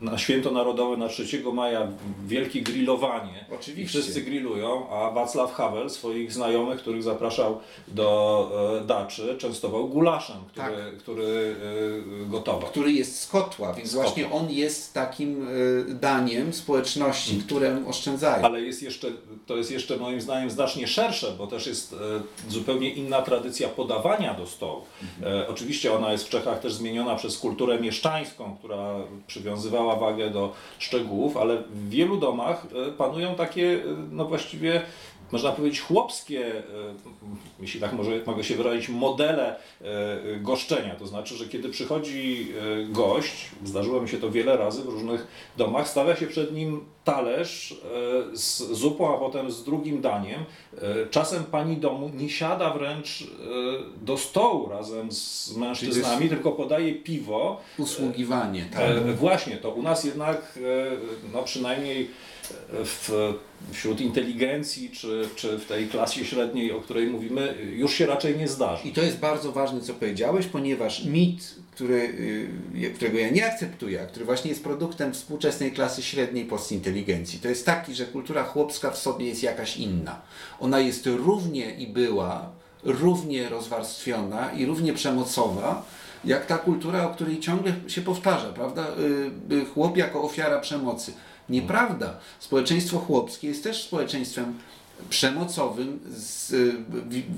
[0.00, 1.88] na święto narodowe na 3 maja
[2.26, 3.44] wielkie grillowanie.
[3.60, 4.00] Oczywiście.
[4.00, 10.66] Wszyscy grillują, a Wacław Havel swoich znajomych, których zapraszał do e, daczy, częstował gulaszem, który,
[10.66, 10.96] tak.
[10.98, 11.56] który
[12.26, 12.70] gotował.
[12.70, 14.40] Który jest z kotła, więc z właśnie kotła.
[14.40, 15.48] on jest takim
[15.88, 17.46] daniem społeczności, hmm.
[17.46, 18.44] które oszczędzają.
[18.44, 19.08] Ale jest jeszcze,
[19.46, 21.96] to jest jeszcze moim zdaniem znacznie szersze, bo bo też jest e,
[22.50, 24.82] zupełnie inna tradycja podawania do stołu.
[25.02, 25.50] Mhm.
[25.50, 28.94] Oczywiście ona jest w Czechach też zmieniona przez kulturę mieszczańską, która
[29.26, 34.82] przywiązywała wagę do szczegółów, ale w wielu domach e, panują takie, no właściwie
[35.32, 36.62] można powiedzieć, chłopskie, e,
[37.60, 39.56] jeśli tak może, mogę się wyrazić, modele e,
[40.40, 40.94] goszczenia.
[40.94, 42.52] To znaczy, że kiedy przychodzi
[42.82, 46.84] e, gość, zdarzyło mi się to wiele razy w różnych domach, stawia się przed nim
[47.04, 47.80] talerz
[48.32, 50.44] z zupą, a potem z drugim daniem.
[51.10, 53.26] Czasem pani domu nie siada wręcz
[54.02, 57.60] do stołu razem z mężczyznami, tylko podaje piwo.
[57.78, 59.16] Usługiwanie, tak.
[59.16, 60.58] Właśnie, to u nas jednak,
[61.32, 62.10] no przynajmniej
[62.84, 63.34] w,
[63.72, 68.48] wśród inteligencji, czy, czy w tej klasie średniej, o której mówimy, już się raczej nie
[68.48, 68.88] zdarzy.
[68.88, 71.94] I to jest bardzo ważne, co powiedziałeś, ponieważ mit, który,
[72.74, 77.48] y, którego ja nie akceptuję, a który właśnie jest produktem współczesnej klasy średniej postinteligencji, to
[77.48, 80.22] jest taki, że kultura chłopska w sobie jest jakaś inna.
[80.60, 82.50] Ona jest równie i była
[82.84, 85.84] równie rozwarstwiona i równie przemocowa,
[86.24, 88.86] jak ta kultura, o której ciągle się powtarza, prawda?
[89.50, 91.12] Y, y, chłop jako ofiara przemocy.
[91.48, 92.18] Nieprawda.
[92.40, 94.58] Społeczeństwo chłopskie jest też społeczeństwem
[95.10, 96.52] przemocowym, z,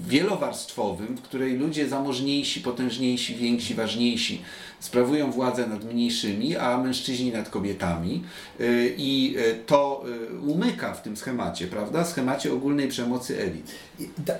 [0.08, 4.42] wielowarstwowym, w której ludzie zamożniejsi, potężniejsi, więksi, ważniejsi
[4.80, 8.24] sprawują władzę nad mniejszymi, a mężczyźni nad kobietami.
[8.60, 10.04] Y, I y, to
[10.34, 12.04] y, umyka w tym schemacie, prawda?
[12.04, 13.72] Schemacie ogólnej przemocy elit.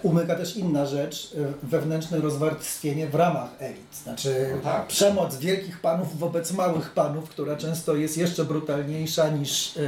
[0.03, 3.95] umyka też inna rzecz, wewnętrzne rozwarstwienie w ramach elit.
[4.03, 4.87] Znaczy no tak.
[4.87, 9.78] przemoc wielkich panów wobec małych panów, która często jest jeszcze brutalniejsza niż,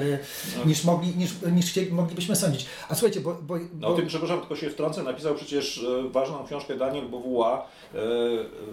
[0.58, 0.64] no.
[0.64, 2.66] niż, mogli, niż, niż moglibyśmy sądzić.
[2.88, 3.40] A słuchajcie, bo bo...
[3.42, 7.58] bo, No bo o tym, przepraszam, tylko się wtrącę, napisał przecież ważną książkę Daniel Bovuła
[7.58, 7.98] e,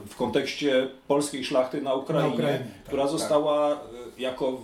[0.07, 3.77] w kontekście polskiej szlachty na Ukrainie, Na Ukrainie, tak, która została e,
[4.17, 4.61] jako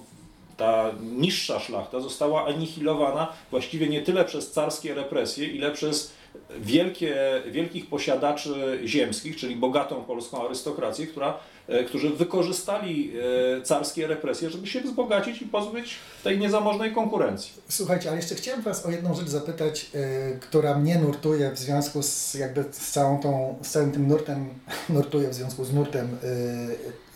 [0.57, 6.13] ta niższa szlachta została anihilowana właściwie nie tyle przez carskie represje, ile przez
[6.59, 13.11] wielkie, wielkich posiadaczy ziemskich, czyli bogatą polską arystokrację, która, e, którzy wykorzystali
[13.57, 17.53] e, carskie represje, żeby się wzbogacić i pozbyć tej niezamożnej konkurencji.
[17.69, 22.03] Słuchajcie, ale jeszcze chciałem Was o jedną rzecz zapytać, yy, która mnie nurtuje w związku
[22.03, 24.49] z jakby z całą tą, z całym tym nurtem,
[24.89, 26.17] nurtuje w związku z nurtem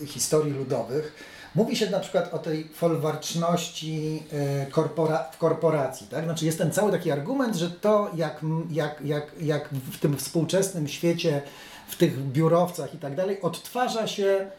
[0.06, 1.35] historii ludowych.
[1.56, 6.26] Mówi się na przykład o tej folwarczności yy, korpora, w korporacji, tak?
[6.26, 8.42] Znaczy jest ten cały taki argument, że to jak,
[8.72, 11.42] jak, jak, jak w tym współczesnym świecie,
[11.88, 14.50] w tych biurowcach i tak dalej, odtwarza się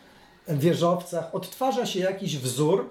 [0.49, 2.89] w wieżowcach, odtwarza się jakiś wzór,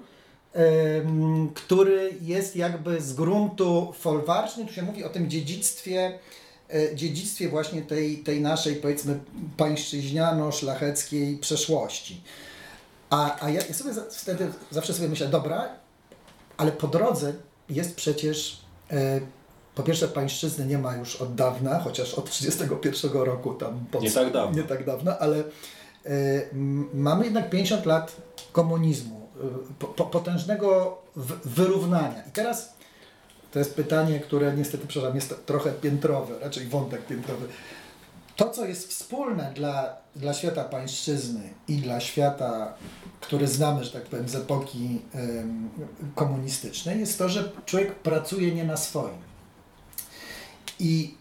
[1.53, 4.65] który jest jakby z gruntu folwarczny.
[4.65, 6.19] Tu się mówi o tym dziedzictwie,
[6.73, 9.19] e, dziedzictwie właśnie tej, tej naszej, powiedzmy,
[9.57, 12.21] pańszczyźniano-szlacheckiej przeszłości.
[13.09, 15.69] A, a ja sobie wtedy zawsze sobie myślę, dobra,
[16.57, 17.33] ale po drodze
[17.69, 19.21] jest przecież, e,
[19.75, 23.85] po pierwsze pańszczyzny nie ma już od dawna, chociaż od 31 roku tam.
[23.91, 24.57] Pod, Nie tak dawno.
[24.57, 26.11] Nie tak dawno, ale e,
[26.93, 28.15] mamy jednak 50 lat
[28.51, 29.47] komunizmu, e,
[29.79, 32.23] po, po, potężnego w, wyrównania.
[32.29, 32.75] I teraz
[33.51, 37.47] to jest pytanie, które niestety, przepraszam, jest trochę piętrowe, raczej wątek piętrowy.
[38.35, 42.73] To, co jest wspólne dla, dla świata pańszczyzny i dla świata,
[43.21, 45.69] który znamy, że tak powiem, z epoki em,
[46.15, 49.17] komunistycznej, jest to, że człowiek pracuje nie na swoim.
[50.79, 51.13] I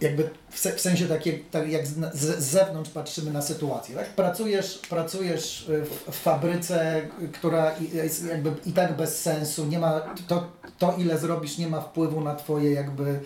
[0.00, 4.08] jakby w, se, w sensie takie, tak jak z, z, zewnątrz patrzymy na sytuację, tak?
[4.08, 10.48] Pracujesz, pracujesz w, w fabryce, która jest jakby i tak bez sensu, nie ma, to,
[10.78, 13.20] to ile zrobisz nie ma wpływu na twoje jakby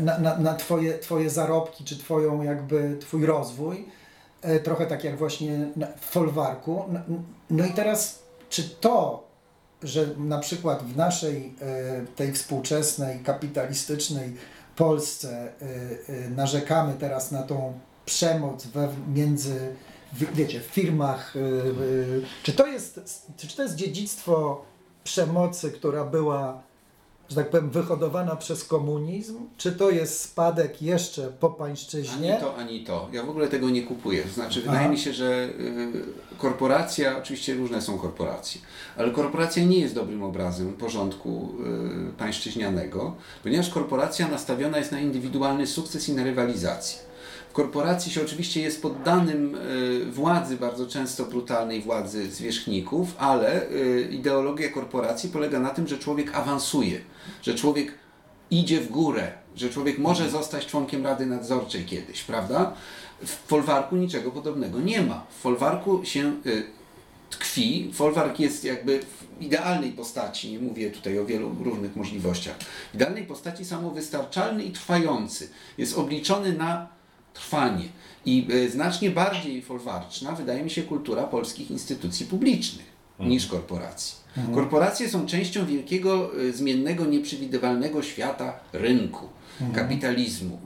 [0.00, 3.88] na, na, na twoje, twoje zarobki, czy twoją jakby twój rozwój.
[4.42, 5.68] E, Trochę tak jak właśnie
[6.00, 6.84] w folwarku.
[7.50, 9.26] No, i teraz, czy to,
[9.82, 14.36] że na przykład w naszej e, tej współczesnej, kapitalistycznej
[14.76, 15.52] Polsce
[16.08, 19.74] e, narzekamy teraz na tą przemoc we, między,
[20.34, 21.34] wiecie, w firmach,
[22.42, 23.00] czy to jest,
[23.36, 24.64] czy to jest dziedzictwo
[25.04, 26.62] przemocy, która była
[27.28, 32.32] że tak powiem, wyhodowana przez komunizm, czy to jest spadek jeszcze po pańszczyźnie?
[32.32, 33.08] Ani to, ani to.
[33.12, 34.22] Ja w ogóle tego nie kupuję.
[34.22, 34.88] To znaczy, wydaje Aha.
[34.88, 38.60] mi się, że y, korporacja, oczywiście różne są korporacje,
[38.96, 41.52] ale korporacja nie jest dobrym obrazem porządku
[42.08, 47.05] y, pańszczyźnianego, ponieważ korporacja nastawiona jest na indywidualny sukces i na rywalizację.
[47.56, 54.68] Korporacji się oczywiście jest poddanym y, władzy, bardzo często brutalnej władzy zwierzchników, ale y, ideologia
[54.68, 57.00] korporacji polega na tym, że człowiek awansuje,
[57.42, 57.94] że człowiek
[58.50, 62.72] idzie w górę, że człowiek może zostać członkiem Rady Nadzorczej kiedyś, prawda?
[63.22, 65.26] W folwarku niczego podobnego nie ma.
[65.38, 66.62] W folwarku się y,
[67.30, 67.90] tkwi.
[67.94, 72.56] Folwark jest jakby w idealnej postaci, nie mówię tutaj o wielu różnych możliwościach,
[72.92, 75.48] w idealnej postaci samowystarczalny i trwający.
[75.78, 76.95] Jest obliczony na
[77.36, 77.88] trwanie.
[78.26, 82.86] I y, znacznie bardziej folwarczna wydaje mi się kultura polskich instytucji publicznych
[83.20, 84.16] niż korporacji.
[84.54, 89.28] Korporacje są częścią wielkiego, y, zmiennego, nieprzewidywalnego świata rynku,
[89.74, 90.58] kapitalizmu.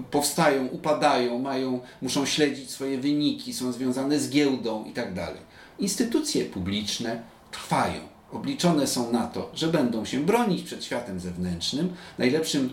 [0.00, 5.40] Y, Powstają, upadają, mają, muszą śledzić swoje wyniki, są związane z giełdą i tak dalej.
[5.78, 8.00] Instytucje publiczne trwają.
[8.32, 11.92] Obliczone są na to, że będą się bronić przed światem zewnętrznym.
[12.18, 12.70] Najlepszym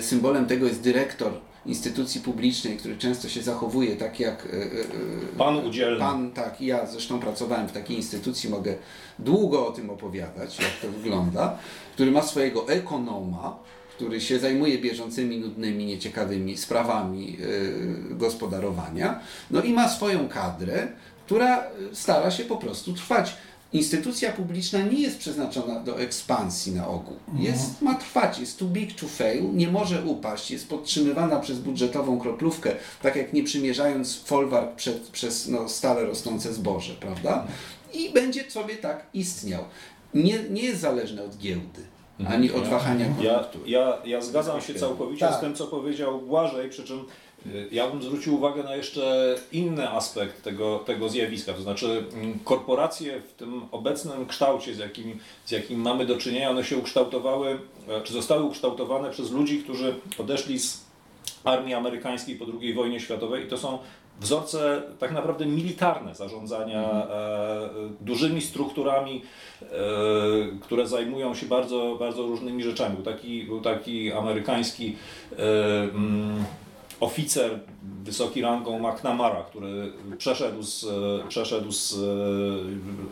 [0.00, 1.32] symbolem tego jest dyrektor
[1.66, 4.52] instytucji publicznej, który często się zachowuje tak jak y, y,
[5.34, 5.98] y, Pan udzielny.
[5.98, 8.74] Pan, tak, ja zresztą pracowałem w takiej instytucji, mogę
[9.18, 11.58] długo o tym opowiadać, jak to wygląda,
[11.94, 13.58] który ma swojego ekonoma,
[13.96, 17.36] który się zajmuje bieżącymi, nudnymi, nieciekawymi sprawami
[18.10, 20.88] gospodarowania, no i ma swoją kadrę,
[21.26, 23.36] która stara się po prostu trwać.
[23.72, 27.16] Instytucja publiczna nie jest przeznaczona do ekspansji na ogół.
[27.38, 32.20] Jest, ma trwać, jest too big to fail, nie może upaść, jest podtrzymywana przez budżetową
[32.20, 37.46] kroplówkę, tak jak nie przymierzając folwark przed, przez no, stale rosnące zboże, prawda?
[37.94, 39.64] I będzie sobie tak istniał.
[40.14, 41.82] Nie, nie jest zależny od giełdy,
[42.28, 45.34] ani od wahania Ja, ja, ja zgadzam się całkowicie Tak.
[45.36, 47.04] z tym, co powiedział Błażej, przy czym
[47.72, 53.20] ja bym zwrócił uwagę na jeszcze inny aspekt tego, tego zjawiska, to znaczy mm, korporacje
[53.20, 58.00] w tym obecnym kształcie, z jakim, z jakim mamy do czynienia, one się ukształtowały, e,
[58.02, 60.84] czy zostały ukształtowane przez ludzi, którzy odeszli z
[61.44, 63.78] armii amerykańskiej po II wojnie światowej i to są
[64.20, 67.68] wzorce tak naprawdę militarne zarządzania e,
[68.00, 69.22] dużymi strukturami,
[69.62, 69.66] e,
[70.60, 72.94] które zajmują się bardzo, bardzo różnymi rzeczami.
[72.94, 74.96] Był taki, był taki amerykański
[75.32, 75.42] e,
[75.82, 76.44] mm,
[77.00, 77.60] oficer
[78.04, 80.86] wysoki rangą McNamara, który przeszedł z,
[81.28, 81.96] przeszedł z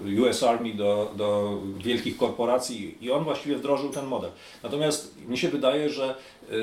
[0.06, 4.30] e, US Army do, do wielkich korporacji i on właściwie wdrożył ten model.
[4.62, 6.14] Natomiast mi się wydaje, że
[6.50, 6.54] e,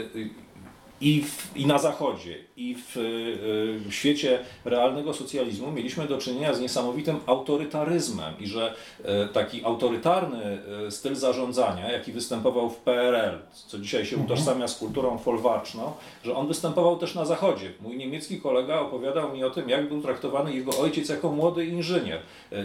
[1.01, 6.53] i, w, i na Zachodzie, i w, y, w, świecie realnego socjalizmu mieliśmy do czynienia
[6.53, 13.39] z niesamowitym autorytaryzmem i że y, taki autorytarny y, styl zarządzania, jaki występował w PRL,
[13.67, 14.25] co dzisiaj się mhm.
[14.25, 15.93] utożsamia z kulturą folwarczną,
[16.23, 17.71] że on występował też na Zachodzie.
[17.81, 22.19] Mój niemiecki kolega opowiadał mi o tym, jak był traktowany jego ojciec jako młody inżynier.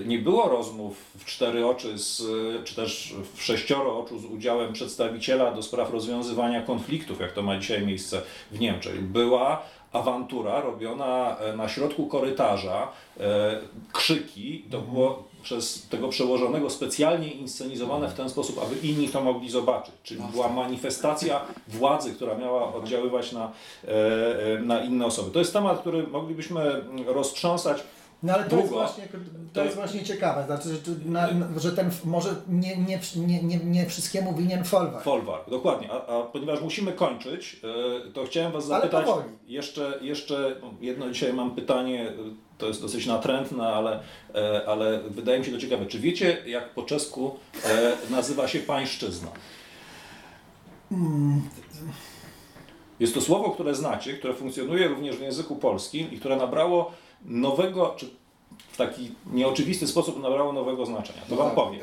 [0.06, 2.22] Nie było rozmów w cztery oczy, z,
[2.64, 7.58] czy też w sześcioro oczu z udziałem przedstawiciela do spraw rozwiązywania konfliktów, jak to ma
[7.58, 8.19] dzisiaj miejsce
[8.50, 9.02] w Niemczech.
[9.02, 9.62] Była
[9.92, 12.88] awantura robiona e, na środku korytarza,
[13.20, 13.60] e,
[13.92, 14.94] krzyki, to mhm.
[14.94, 19.94] było przez tego przełożonego specjalnie inscenizowane w ten sposób, aby inni to mogli zobaczyć.
[20.02, 23.52] Czyli była manifestacja władzy, która miała oddziaływać na,
[23.84, 25.30] e, na inne osoby.
[25.30, 27.82] To jest temat, który moglibyśmy roztrząsać
[28.22, 28.62] no ale to, Długo.
[28.62, 29.04] jest właśnie,
[29.52, 34.34] to jest właśnie ciekawe, znaczy, że, na, że ten może nie, nie, nie, nie wszystkiemu
[34.34, 35.04] winien folwark.
[35.04, 35.88] Folwark, dokładnie.
[35.92, 37.60] A, a ponieważ musimy kończyć,
[38.08, 39.06] e, to chciałem Was zapytać
[39.46, 42.12] jeszcze, jeszcze jedno dzisiaj mam pytanie,
[42.58, 44.00] to jest dosyć natrętne, ale,
[44.34, 45.86] e, ale wydaje mi się to ciekawe.
[45.86, 49.28] Czy wiecie, jak po czesku e, nazywa się pańszczyzna?
[50.90, 51.42] Hmm.
[53.00, 56.92] Jest to słowo, które znacie, które funkcjonuje również w języku polskim i które nabrało
[57.24, 58.10] nowego, czy
[58.72, 61.20] w taki nieoczywisty sposób nabrało nowego znaczenia.
[61.28, 61.80] To no Wam tak, powiem.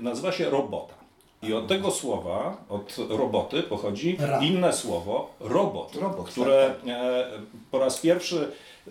[0.00, 0.94] Nazywa się robota.
[1.42, 4.40] I od tego słowa, od roboty pochodzi Ra.
[4.42, 6.88] inne słowo robot, robot które tak, tak.
[6.88, 7.30] E,
[7.70, 8.52] po raz pierwszy
[8.88, 8.90] e,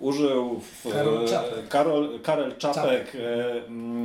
[0.00, 3.18] użył w, Karol Czapek, Karol, Karel Czapek, e,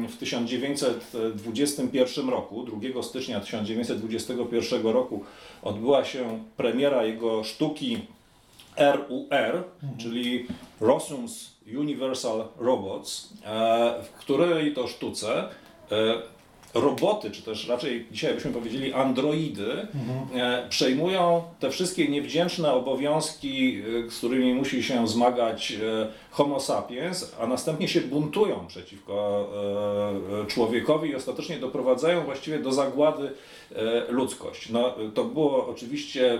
[0.07, 5.23] w 1921 roku, 2 stycznia 1921 roku
[5.63, 7.97] odbyła się premiera jego sztuki
[8.77, 9.97] RUR, mhm.
[9.97, 10.47] czyli
[10.81, 15.49] Rossum's Universal Robots, e, w której to sztuce
[15.91, 16.21] e,
[16.73, 20.69] roboty, czy też raczej dzisiaj byśmy powiedzieli androidy, mhm.
[20.69, 25.73] przejmują te wszystkie niewdzięczne obowiązki, z którymi musi się zmagać
[26.31, 29.47] Homo sapiens, a następnie się buntują przeciwko
[30.47, 33.31] człowiekowi i ostatecznie doprowadzają właściwie do zagłady
[34.09, 34.69] ludzkość.
[34.69, 36.39] No, to było oczywiście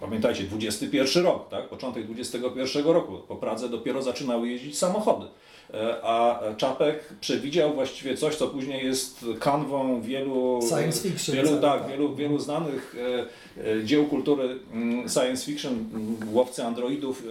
[0.00, 1.68] Pamiętajcie, 21 rok, tak?
[1.68, 3.18] początek 21 roku.
[3.28, 5.26] Po Pradze dopiero zaczynały jeździć samochody.
[5.74, 11.88] E, a Czapek przewidział właściwie coś, co później jest kanwą wielu, science fiction, wielu, tak,
[11.88, 12.96] wielu, wielu znanych
[13.58, 17.22] e, e, dzieł kultury mm, science fiction, mm, łowcy androidów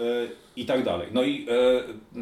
[0.56, 1.08] i tak dalej.
[1.12, 1.48] No i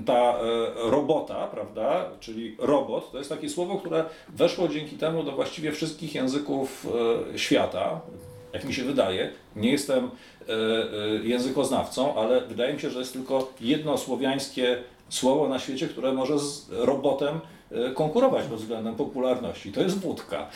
[0.06, 0.40] ta
[0.76, 6.16] robota, prawda, czyli robot, to jest takie słowo, które weszło dzięki temu do właściwie wszystkich
[6.16, 6.88] języków
[7.36, 8.02] świata
[8.54, 10.10] jak mi się wydaje, nie jestem
[11.24, 16.40] językoznawcą, ale wydaje mi się, że jest tylko jedno słowiańskie słowo na świecie, które może
[16.40, 17.40] z robotem
[17.72, 19.72] e, konkurować pod względem popularności.
[19.72, 20.48] To jest wódka.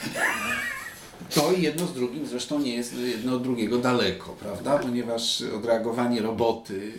[1.35, 4.79] To jedno z drugim zresztą nie jest jedno od drugiego daleko, prawda?
[4.79, 6.91] Ponieważ odreagowanie roboty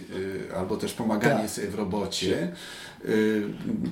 [0.57, 1.51] albo też pomaganie tak.
[1.51, 2.53] sobie w robocie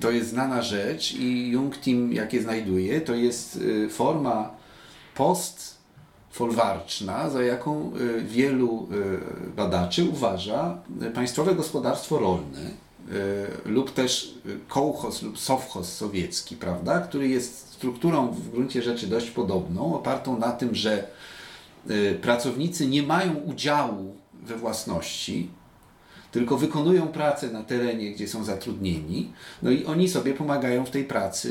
[0.01, 4.51] to jest znana rzecz i Jung Team, jakie znajduje, to jest forma
[5.15, 5.77] post
[6.31, 7.93] folwarczna, za jaką
[8.23, 8.89] wielu
[9.57, 10.79] badaczy uważa
[11.15, 12.86] państwowe gospodarstwo rolne
[13.65, 14.35] lub też
[14.69, 20.53] kołchoz lub sowchoz sowiecki, prawda, który jest strukturą w gruncie rzeczy dość podobną, opartą na
[20.53, 21.09] tym, że
[22.23, 25.49] pracownicy nie mają udziału we własności,
[26.37, 29.33] tylko wykonują pracę na terenie, gdzie są zatrudnieni,
[29.63, 31.49] no i oni sobie pomagają w tej pracy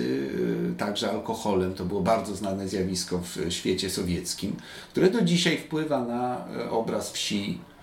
[0.74, 1.74] y, także alkoholem.
[1.74, 4.56] To było bardzo znane zjawisko w świecie sowieckim,
[4.91, 7.74] które do dzisiaj wpływa na y, obraz wsi y,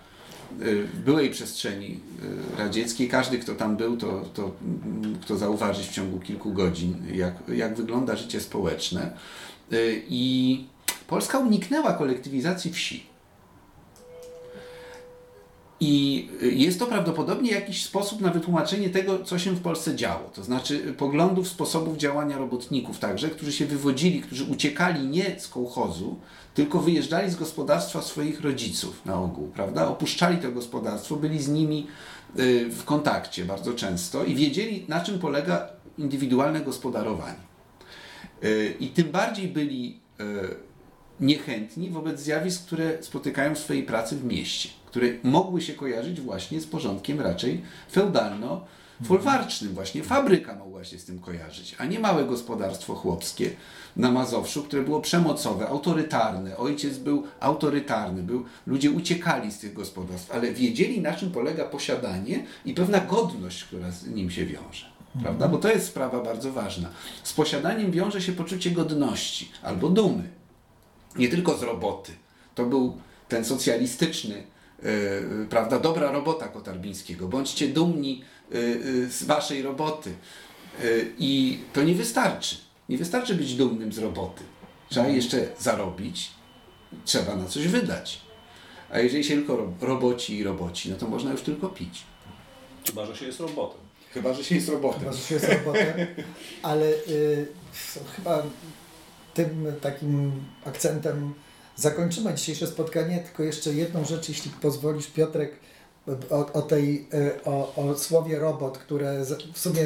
[0.60, 2.00] w byłej przestrzeni
[2.58, 3.08] radzieckiej.
[3.08, 7.76] Każdy, kto tam był, to, to mm, kto zauważyć w ciągu kilku godzin, jak, jak
[7.76, 9.16] wygląda życie społeczne.
[10.08, 10.64] I
[11.06, 13.11] Polska uniknęła kolektywizacji wsi.
[15.84, 20.30] I jest to prawdopodobnie jakiś sposób na wytłumaczenie tego, co się w Polsce działo.
[20.34, 26.16] To znaczy poglądów, sposobów działania robotników także, którzy się wywodzili, którzy uciekali nie z kołchozu,
[26.54, 29.88] tylko wyjeżdżali z gospodarstwa swoich rodziców na ogół, prawda?
[29.88, 31.86] Opuszczali to gospodarstwo, byli z nimi
[32.38, 35.68] y, w kontakcie bardzo często i wiedzieli, na czym polega
[35.98, 37.40] indywidualne gospodarowanie.
[38.44, 40.24] Y, I tym bardziej byli y,
[41.20, 46.60] niechętni wobec zjawisk, które spotykają w swojej pracy w mieście, które mogły się kojarzyć właśnie
[46.60, 47.62] z porządkiem raczej
[47.92, 48.64] feudalno
[49.04, 49.74] folwarcznym.
[49.74, 53.50] Właśnie fabryka mogła się z tym kojarzyć, a nie małe gospodarstwo chłopskie
[53.96, 56.56] na Mazowszu, które było przemocowe, autorytarne.
[56.56, 62.44] Ojciec był autorytarny, był, ludzie uciekali z tych gospodarstw, ale wiedzieli na czym polega posiadanie
[62.64, 64.86] i pewna godność, która z nim się wiąże.
[65.22, 65.48] Prawda?
[65.48, 66.88] Bo to jest sprawa bardzo ważna.
[67.22, 70.28] Z posiadaniem wiąże się poczucie godności albo dumy
[71.16, 72.12] nie tylko z roboty.
[72.54, 72.96] To był
[73.28, 74.42] ten socjalistyczny,
[75.50, 77.28] prawda, dobra robota Kotarbińskiego.
[77.28, 80.12] Bądźcie dumni yy, yy, z waszej roboty.
[81.18, 82.56] I to nie wystarczy.
[82.88, 84.42] Nie wystarczy być dumnym z roboty.
[84.90, 86.30] Trzeba jeszcze zarobić,
[87.04, 88.20] trzeba na coś wydać.
[88.90, 92.02] A jeżeli się tylko ro- roboci i roboci, no to można już tylko pić.
[92.86, 93.80] Chyba, że się jest robotem.
[94.10, 95.00] Chyba, że się jest robotem.
[95.00, 96.06] Chyba, że się jest robotem,
[96.62, 97.46] ale y,
[98.16, 98.42] chyba
[99.34, 100.32] tym takim
[100.64, 101.34] akcentem
[101.76, 105.52] zakończymy dzisiejsze spotkanie, tylko jeszcze jedną rzecz, jeśli pozwolisz Piotrek,
[106.30, 109.82] o, o tej, y, o, o słowie robot, które w sumie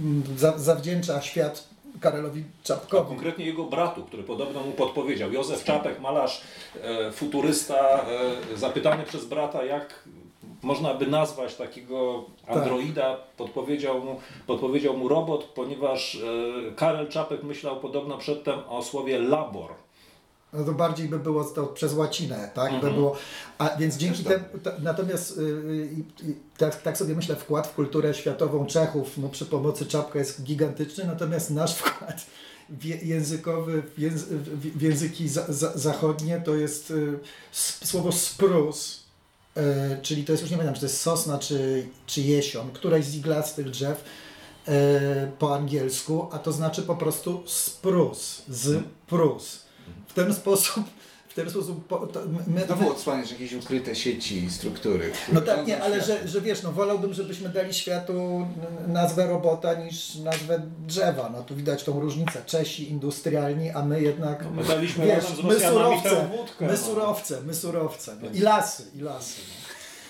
[0.00, 1.68] mm, za, zawdzięcza świat
[2.00, 3.08] Karelowi A Czapkowi.
[3.08, 5.32] konkretnie jego bratu, który podobno mu podpowiedział.
[5.32, 6.42] Józef Czapek, malarz,
[6.82, 8.06] e, futurysta,
[8.54, 10.04] e, zapytany przez brata, jak
[10.62, 17.80] można by nazwać takiego androida, podpowiedział, mu, podpowiedział mu robot, ponieważ e, Karel Czapek myślał
[17.80, 19.70] podobno przedtem o słowie labor.
[20.56, 22.72] No to bardziej by było to przez łacinę, tak?
[22.72, 22.80] Mhm.
[22.80, 23.16] By było,
[23.58, 24.44] a więc dzięki Też temu,
[24.82, 25.44] natomiast y, y,
[26.28, 30.42] y, tak, tak sobie myślę, wkład w kulturę światową Czechów no, przy pomocy czapka jest
[30.42, 32.26] gigantyczny, natomiast nasz wkład
[33.02, 37.18] językowy w, języ, w w języki za, za, zachodnie to jest y,
[37.84, 38.98] słowo spruce,
[39.56, 39.62] y,
[40.02, 43.14] czyli to jest, już nie pamiętam, czy to jest sosna, czy, czy jesion, któraś z
[43.14, 44.04] iglastych drzew
[44.68, 44.72] y,
[45.38, 49.65] po angielsku, a to znaczy po prostu spruce, z prus.
[50.08, 50.84] W ten sposób,
[51.28, 55.12] w ten sposób po, to my, Znowu odsłaniasz jakieś ukryte sieci i struktury.
[55.32, 58.46] no tak, nie, ale że, że wiesz, no wolałbym, żebyśmy dali światu
[58.88, 61.30] nazwę robota niż nazwę drzewa.
[61.32, 62.42] No tu widać tą różnicę.
[62.46, 66.72] Czesi industrialni, a my jednak, No, my daliśmy wiesz, razem z my surowce, wódkę, my
[66.72, 66.78] no.
[66.78, 68.16] surowce, my surowce.
[68.22, 68.28] No.
[68.30, 69.40] I lasy, i lasy.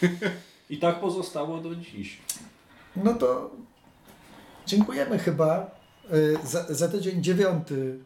[0.70, 2.18] I tak pozostało do dziś.
[2.96, 3.04] No.
[3.04, 3.50] no to
[4.66, 5.70] dziękujemy chyba.
[6.14, 7.98] Y, Za, za tydzień dziewiąty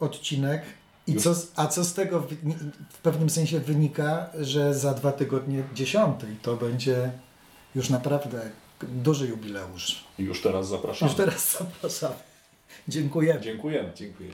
[0.00, 0.62] odcinek.
[1.06, 2.26] I co, z- a co z tego w,
[2.88, 7.10] w pewnym sensie wynika, że za dwa tygodnie dziesiąty i to będzie
[7.74, 8.50] już naprawdę
[8.82, 10.04] duży jubileusz.
[10.18, 11.10] I już teraz zapraszamy.
[11.10, 12.12] Już teraz zapraszam.
[12.88, 13.40] Dziękujemy.
[13.40, 13.92] Dziękujemy.
[13.94, 14.30] Dziękuję.